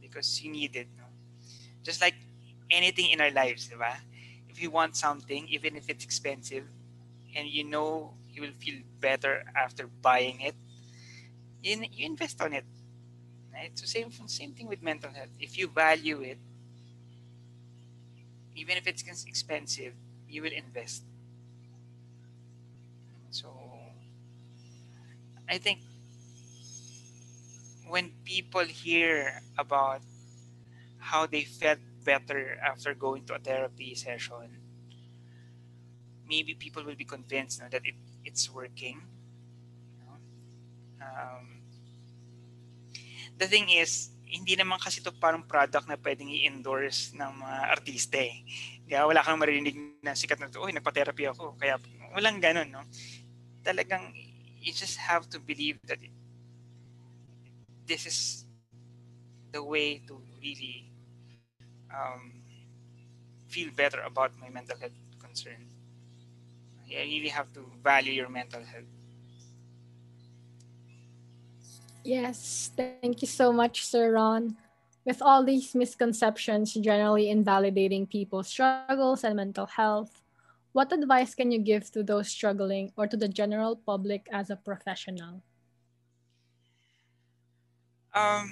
because 0.00 0.42
you 0.42 0.50
need 0.50 0.74
it. 0.74 0.88
Just 1.82 2.00
like 2.00 2.14
anything 2.70 3.10
in 3.10 3.20
our 3.20 3.30
lives, 3.30 3.68
diba? 3.68 3.96
if 4.50 4.60
you 4.60 4.70
want 4.70 4.96
something, 4.96 5.46
even 5.48 5.76
if 5.76 5.88
it's 5.88 6.04
expensive, 6.04 6.66
and 7.36 7.48
you 7.48 7.64
know 7.64 8.12
you 8.32 8.42
will 8.42 8.56
feel 8.58 8.80
better 9.00 9.44
after 9.56 9.86
buying 9.86 10.40
it, 10.40 10.54
you, 11.62 11.84
you 11.92 12.06
invest 12.06 12.40
on 12.40 12.52
it. 12.52 12.64
Eh, 13.54 13.58
right? 13.58 13.78
So 13.78 13.86
same 13.86 14.10
same 14.26 14.52
thing 14.52 14.68
with 14.68 14.82
mental 14.82 15.12
health. 15.12 15.30
If 15.38 15.58
you 15.58 15.68
value 15.68 16.20
it, 16.22 16.38
even 18.56 18.76
if 18.76 18.86
it's 18.86 19.02
expensive, 19.26 19.94
you 20.28 20.42
will 20.42 20.52
invest. 20.52 21.04
So 23.30 23.52
I 25.48 25.58
think 25.58 25.80
when 27.88 28.12
people 28.24 28.64
hear 28.64 29.42
about 29.58 30.00
how 30.98 31.26
they 31.26 31.44
felt 31.44 31.78
better 32.04 32.58
after 32.62 32.94
going 32.94 33.24
to 33.26 33.34
a 33.34 33.38
therapy 33.38 33.94
session, 33.94 34.60
maybe 36.28 36.54
people 36.54 36.84
will 36.84 36.94
be 36.94 37.04
convinced 37.04 37.60
that 37.60 37.74
it, 37.84 37.94
it's 38.24 38.50
working. 38.50 39.00
Um, 41.00 41.64
the 43.40 43.48
thing 43.48 43.72
is, 43.72 44.12
hindi 44.30 44.54
naman 44.54 44.78
kasi 44.78 45.02
to 45.02 45.10
parang 45.10 45.42
product 45.42 45.90
na 45.90 45.98
pwedeng 45.98 46.30
i-endorse 46.30 47.16
ng 47.18 47.32
mga 47.40 47.58
artista 47.66 48.18
eh. 48.20 48.46
Kaya 48.86 49.08
wala 49.08 49.24
kang 49.24 49.40
marinig 49.42 49.74
na 50.04 50.14
sikat 50.14 50.38
na 50.38 50.46
to, 50.46 50.62
uy, 50.62 50.70
nagpa-therapy 50.70 51.26
ako. 51.26 51.58
Kaya 51.58 51.80
walang 52.14 52.38
ganun, 52.38 52.70
no? 52.70 52.82
Talagang, 53.66 54.14
you 54.60 54.70
just 54.70 55.00
have 55.02 55.26
to 55.26 55.42
believe 55.42 55.82
that 55.88 55.98
it, 55.98 56.14
this 57.86 58.06
is 58.06 58.46
the 59.50 59.62
way 59.62 59.98
to 60.06 60.14
really 60.38 60.86
um, 61.90 62.38
feel 63.50 63.70
better 63.74 64.02
about 64.06 64.30
my 64.38 64.46
mental 64.46 64.78
health 64.78 64.94
concern. 65.18 65.69
I 66.96 67.02
really 67.02 67.28
have 67.28 67.52
to 67.54 67.64
value 67.82 68.12
your 68.12 68.28
mental 68.28 68.62
health. 68.62 68.90
Yes, 72.02 72.70
thank 72.76 73.20
you 73.20 73.28
so 73.28 73.52
much, 73.52 73.84
Sir 73.84 74.12
Ron. 74.12 74.56
With 75.04 75.20
all 75.22 75.44
these 75.44 75.74
misconceptions 75.74 76.74
generally 76.74 77.30
invalidating 77.30 78.06
people's 78.06 78.48
struggles 78.48 79.24
and 79.24 79.36
mental 79.36 79.66
health, 79.66 80.22
what 80.72 80.92
advice 80.92 81.34
can 81.34 81.50
you 81.50 81.58
give 81.58 81.90
to 81.92 82.02
those 82.02 82.28
struggling 82.28 82.92
or 82.96 83.06
to 83.06 83.16
the 83.16 83.28
general 83.28 83.76
public 83.76 84.26
as 84.32 84.50
a 84.50 84.56
professional? 84.56 85.42
Um, 88.14 88.50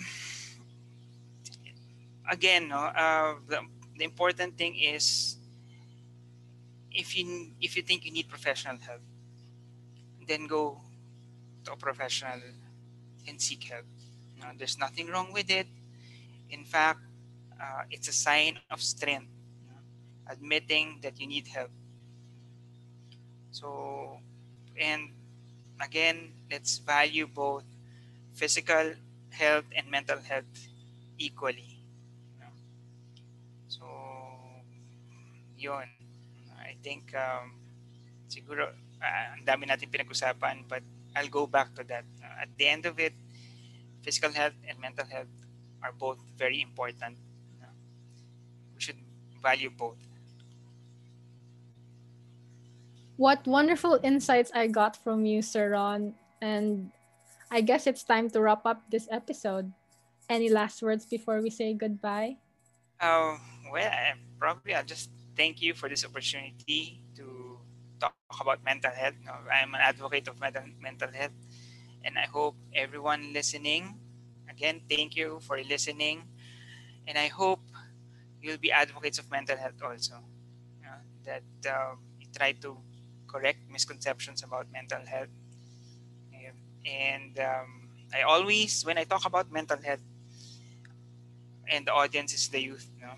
again, 2.30 2.68
no, 2.68 2.78
uh, 2.78 3.34
the, 3.48 3.60
the 3.96 4.04
important 4.04 4.56
thing 4.58 4.76
is 4.76 5.37
if 6.92 7.16
you 7.16 7.52
if 7.60 7.76
you 7.76 7.82
think 7.82 8.04
you 8.04 8.12
need 8.12 8.28
professional 8.28 8.78
help, 8.78 9.00
then 10.26 10.46
go 10.46 10.80
to 11.64 11.72
a 11.72 11.76
professional 11.76 12.40
and 13.28 13.40
seek 13.40 13.64
help. 13.64 13.86
You 14.36 14.42
know, 14.42 14.50
there's 14.56 14.78
nothing 14.78 15.08
wrong 15.08 15.32
with 15.32 15.50
it. 15.50 15.66
In 16.50 16.64
fact, 16.64 17.00
uh, 17.60 17.82
it's 17.90 18.08
a 18.08 18.12
sign 18.12 18.56
of 18.56 18.70
strength, 18.70 19.16
you 19.50 19.68
know, 19.70 19.80
admitting 20.20 20.90
that 21.02 21.20
you 21.20 21.26
need 21.26 21.48
help. 21.48 21.70
So, 23.50 24.20
and 24.78 25.10
again, 25.80 26.32
let's 26.50 26.78
value 26.78 27.26
both 27.26 27.64
physical 28.34 28.94
health 29.30 29.64
and 29.76 29.90
mental 29.90 30.18
health 30.20 30.68
equally. 31.18 31.80
So, 33.68 33.84
yun. 35.56 36.07
I 36.78 36.80
think 36.86 37.10
um, 37.18 37.58
siguro 38.30 38.70
uh, 39.02 39.26
ang 39.34 39.42
dami 39.42 39.66
natin 39.66 39.90
pinag-usapan 39.90 40.62
but 40.70 40.86
I'll 41.18 41.26
go 41.26 41.50
back 41.50 41.74
to 41.74 41.82
that. 41.90 42.06
Uh, 42.22 42.46
at 42.46 42.50
the 42.54 42.70
end 42.70 42.86
of 42.86 43.02
it, 43.02 43.18
physical 44.06 44.30
health 44.30 44.54
and 44.62 44.78
mental 44.78 45.06
health 45.10 45.32
are 45.82 45.90
both 45.90 46.22
very 46.38 46.62
important. 46.62 47.18
Uh, 47.58 47.74
we 48.74 48.80
should 48.80 49.02
value 49.42 49.74
both. 49.74 49.98
What 53.18 53.42
wonderful 53.50 53.98
insights 54.06 54.54
I 54.54 54.70
got 54.70 54.94
from 54.94 55.26
you, 55.26 55.42
Sir 55.42 55.74
Ron. 55.74 56.14
And 56.40 56.94
I 57.50 57.60
guess 57.62 57.90
it's 57.90 58.06
time 58.06 58.30
to 58.30 58.40
wrap 58.40 58.62
up 58.62 58.86
this 58.90 59.08
episode. 59.10 59.72
Any 60.30 60.48
last 60.48 60.82
words 60.82 61.02
before 61.04 61.42
we 61.42 61.50
say 61.50 61.74
goodbye? 61.74 62.38
Oh, 63.02 63.40
well, 63.72 63.90
I, 63.90 64.14
probably 64.38 64.74
I'll 64.74 64.86
just 64.86 65.10
thank 65.38 65.62
you 65.62 65.74
for 65.74 65.88
this 65.88 66.04
opportunity 66.06 67.02
to 67.16 67.60
talk 68.00 68.18
about 68.22 68.46
mental 68.64 68.72
health. 68.74 69.14
I'm 69.52 69.74
an 69.74 69.80
advocate 69.82 70.28
of 70.28 70.40
mental, 70.40 71.10
health, 71.12 71.32
and 72.04 72.18
I 72.18 72.26
hope 72.26 72.56
everyone 72.74 73.32
listening, 73.32 73.98
again, 74.50 74.82
thank 74.90 75.16
you 75.16 75.40
for 75.42 75.58
listening, 75.62 76.24
and 77.06 77.18
I 77.18 77.28
hope 77.28 77.60
you'll 78.42 78.58
be 78.58 78.72
advocates 78.72 79.18
of 79.18 79.30
mental 79.30 79.56
health 79.56 79.80
also. 79.82 80.16
that 81.24 81.44
uh, 81.68 81.94
you 82.20 82.26
try 82.34 82.52
to 82.52 82.76
correct 83.28 83.60
misconceptions 83.70 84.42
about 84.42 84.66
mental 84.72 85.04
health. 85.06 85.28
And 86.86 87.38
um, 87.38 87.88
I 88.14 88.22
always, 88.22 88.84
when 88.84 88.98
I 88.98 89.04
talk 89.04 89.24
about 89.26 89.52
mental 89.52 89.78
health, 89.82 90.00
and 91.68 91.86
the 91.86 91.92
audience 91.92 92.32
is 92.34 92.48
the 92.48 92.60
youth, 92.60 92.88
uh, 93.04 93.14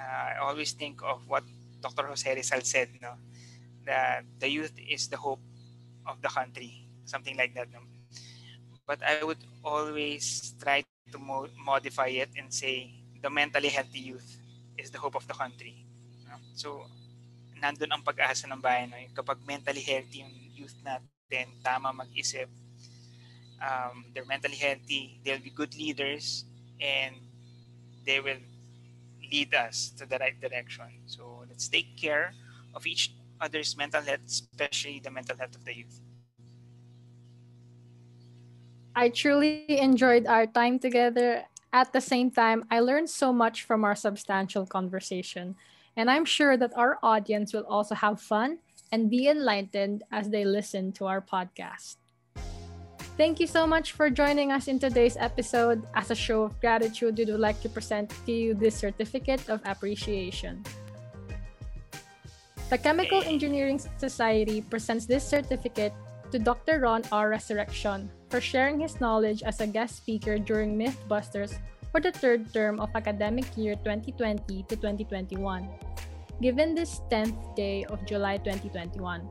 I 0.00 0.36
always 0.40 0.72
think 0.72 1.00
of 1.02 1.26
what 1.28 1.44
Dr. 1.80 2.06
Jose 2.06 2.26
Rizal 2.34 2.62
said, 2.62 2.88
no, 3.00 3.14
that 3.86 4.24
the 4.38 4.48
youth 4.48 4.72
is 4.76 5.08
the 5.08 5.16
hope 5.16 5.40
of 6.06 6.20
the 6.22 6.28
country, 6.28 6.88
something 7.04 7.36
like 7.36 7.54
that. 7.54 7.68
No? 7.72 7.80
But 8.86 9.02
I 9.02 9.24
would 9.24 9.42
always 9.64 10.54
try 10.60 10.84
to 11.12 11.18
mo- 11.18 11.52
modify 11.56 12.08
it 12.08 12.30
and 12.36 12.52
say 12.52 12.92
the 13.22 13.30
mentally 13.30 13.68
healthy 13.68 14.00
youth 14.00 14.40
is 14.76 14.90
the 14.90 14.98
hope 14.98 15.14
of 15.14 15.26
the 15.26 15.34
country. 15.34 15.84
No? 16.28 16.36
So, 16.54 16.86
nandun 17.60 17.92
ang 17.92 18.02
pag-asa 18.02 18.46
ng 18.46 18.60
bayan. 18.60 18.90
No? 18.90 18.98
Kapag 19.14 19.38
mentally 19.46 19.82
healthy 19.82 20.24
yung 20.24 20.34
youth 20.54 20.76
natin, 20.84 21.52
tama 21.62 21.92
mag-isip, 21.92 22.48
um, 23.62 24.04
they're 24.14 24.28
mentally 24.28 24.56
healthy, 24.56 25.20
they'll 25.24 25.42
be 25.42 25.50
good 25.50 25.74
leaders, 25.74 26.44
and 26.80 27.14
they 28.06 28.20
will 28.20 28.40
lead 29.30 29.52
us 29.54 29.92
to 29.98 30.06
the 30.06 30.16
right 30.18 30.38
direction. 30.40 30.88
So 31.06 31.37
let's 31.58 31.66
take 31.66 31.98
care 31.98 32.30
of 32.70 32.86
each 32.86 33.10
other's 33.42 33.76
mental 33.76 34.00
health, 34.00 34.22
especially 34.30 35.02
the 35.02 35.10
mental 35.10 35.34
health 35.36 35.58
of 35.58 35.64
the 35.66 35.74
youth. 35.74 35.98
I 38.94 39.10
truly 39.10 39.66
enjoyed 39.66 40.30
our 40.30 40.46
time 40.46 40.78
together. 40.78 41.50
At 41.72 41.92
the 41.92 42.00
same 42.00 42.30
time, 42.30 42.62
I 42.70 42.78
learned 42.78 43.10
so 43.10 43.32
much 43.32 43.66
from 43.66 43.82
our 43.82 43.98
substantial 43.98 44.70
conversation. 44.70 45.58
And 45.98 46.08
I'm 46.08 46.24
sure 46.24 46.56
that 46.56 46.78
our 46.78 47.02
audience 47.02 47.52
will 47.52 47.66
also 47.66 47.98
have 47.98 48.22
fun 48.22 48.62
and 48.94 49.10
be 49.10 49.26
enlightened 49.26 50.06
as 50.14 50.30
they 50.30 50.46
listen 50.46 50.94
to 51.02 51.10
our 51.10 51.20
podcast. 51.20 51.98
Thank 53.18 53.42
you 53.42 53.50
so 53.50 53.66
much 53.66 53.98
for 53.98 54.10
joining 54.10 54.54
us 54.54 54.70
in 54.70 54.78
today's 54.78 55.18
episode. 55.18 55.82
As 55.98 56.12
a 56.12 56.14
show 56.14 56.46
of 56.46 56.54
gratitude, 56.62 57.18
we 57.18 57.26
would 57.26 57.42
like 57.42 57.58
to 57.66 57.68
present 57.68 58.14
to 58.26 58.32
you 58.32 58.54
this 58.54 58.78
certificate 58.78 59.50
of 59.50 59.58
appreciation. 59.66 60.62
The 62.68 62.76
Chemical 62.76 63.24
Engineering 63.24 63.80
Society 63.96 64.60
presents 64.60 65.06
this 65.06 65.24
certificate 65.24 65.96
to 66.30 66.38
Dr. 66.38 66.84
Ron 66.84 67.00
R. 67.10 67.32
Resurreccion 67.32 68.12
for 68.28 68.44
sharing 68.44 68.80
his 68.80 69.00
knowledge 69.00 69.42
as 69.42 69.60
a 69.60 69.66
guest 69.66 69.96
speaker 69.96 70.36
during 70.36 70.76
Mythbusters 70.76 71.56
for 71.90 72.00
the 72.00 72.12
third 72.12 72.52
term 72.52 72.76
of 72.76 72.92
academic 72.94 73.48
year 73.56 73.72
2020 73.80 74.68
to 74.68 74.76
2021, 74.76 75.64
given 76.44 76.74
this 76.74 77.00
10th 77.08 77.40
day 77.56 77.88
of 77.88 78.04
July 78.04 78.36
2021 78.36 79.24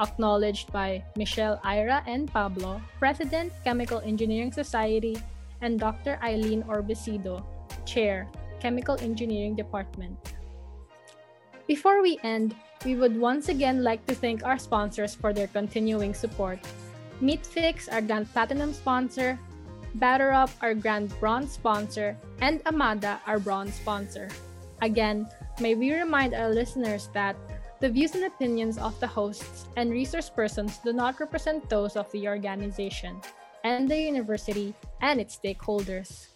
acknowledged 0.00 0.72
by 0.72 1.02
Michelle 1.16 1.60
Ira 1.64 2.02
and 2.06 2.26
Pablo, 2.26 2.82
President, 2.98 3.52
Chemical 3.64 4.02
Engineering 4.04 4.52
Society, 4.52 5.16
and 5.60 5.78
Dr. 5.78 6.18
Aileen 6.22 6.62
Orbecido, 6.64 7.44
Chair, 7.86 8.28
Chemical 8.60 8.98
Engineering 9.00 9.54
Department. 9.54 10.18
Before 11.66 12.02
we 12.02 12.18
end, 12.22 12.54
we 12.84 12.94
would 12.94 13.18
once 13.18 13.48
again 13.48 13.82
like 13.82 14.04
to 14.06 14.14
thank 14.14 14.44
our 14.44 14.58
sponsors 14.58 15.14
for 15.14 15.32
their 15.32 15.46
continuing 15.48 16.14
support. 16.14 16.58
MeatFix, 17.22 17.92
our 17.92 18.00
Grand 18.00 18.30
Platinum 18.32 18.72
sponsor, 18.72 19.38
Batter 19.96 20.32
Up, 20.32 20.50
our 20.60 20.74
Grand 20.74 21.14
Bronze 21.20 21.52
sponsor, 21.52 22.16
and 22.40 22.60
Amada, 22.66 23.20
our 23.26 23.38
Bronze 23.38 23.74
sponsor. 23.74 24.28
Again, 24.80 25.28
may 25.60 25.74
we 25.74 25.94
remind 25.94 26.34
our 26.34 26.50
listeners 26.50 27.08
that 27.14 27.36
the 27.80 27.90
views 27.90 28.14
and 28.14 28.24
opinions 28.24 28.78
of 28.78 28.98
the 29.00 29.06
hosts 29.06 29.66
and 29.76 29.90
resource 29.90 30.30
persons 30.30 30.78
do 30.78 30.92
not 30.92 31.20
represent 31.20 31.68
those 31.68 31.96
of 31.96 32.10
the 32.12 32.28
organization 32.28 33.20
and 33.64 33.88
the 33.88 33.98
university 33.98 34.74
and 35.00 35.20
its 35.20 35.38
stakeholders. 35.38 36.26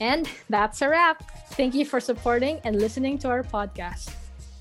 And 0.00 0.28
that's 0.48 0.80
a 0.80 0.88
wrap. 0.88 1.24
Thank 1.52 1.74
you 1.74 1.84
for 1.84 2.00
supporting 2.00 2.60
and 2.64 2.80
listening 2.80 3.18
to 3.18 3.28
our 3.28 3.42
podcast. 3.42 4.19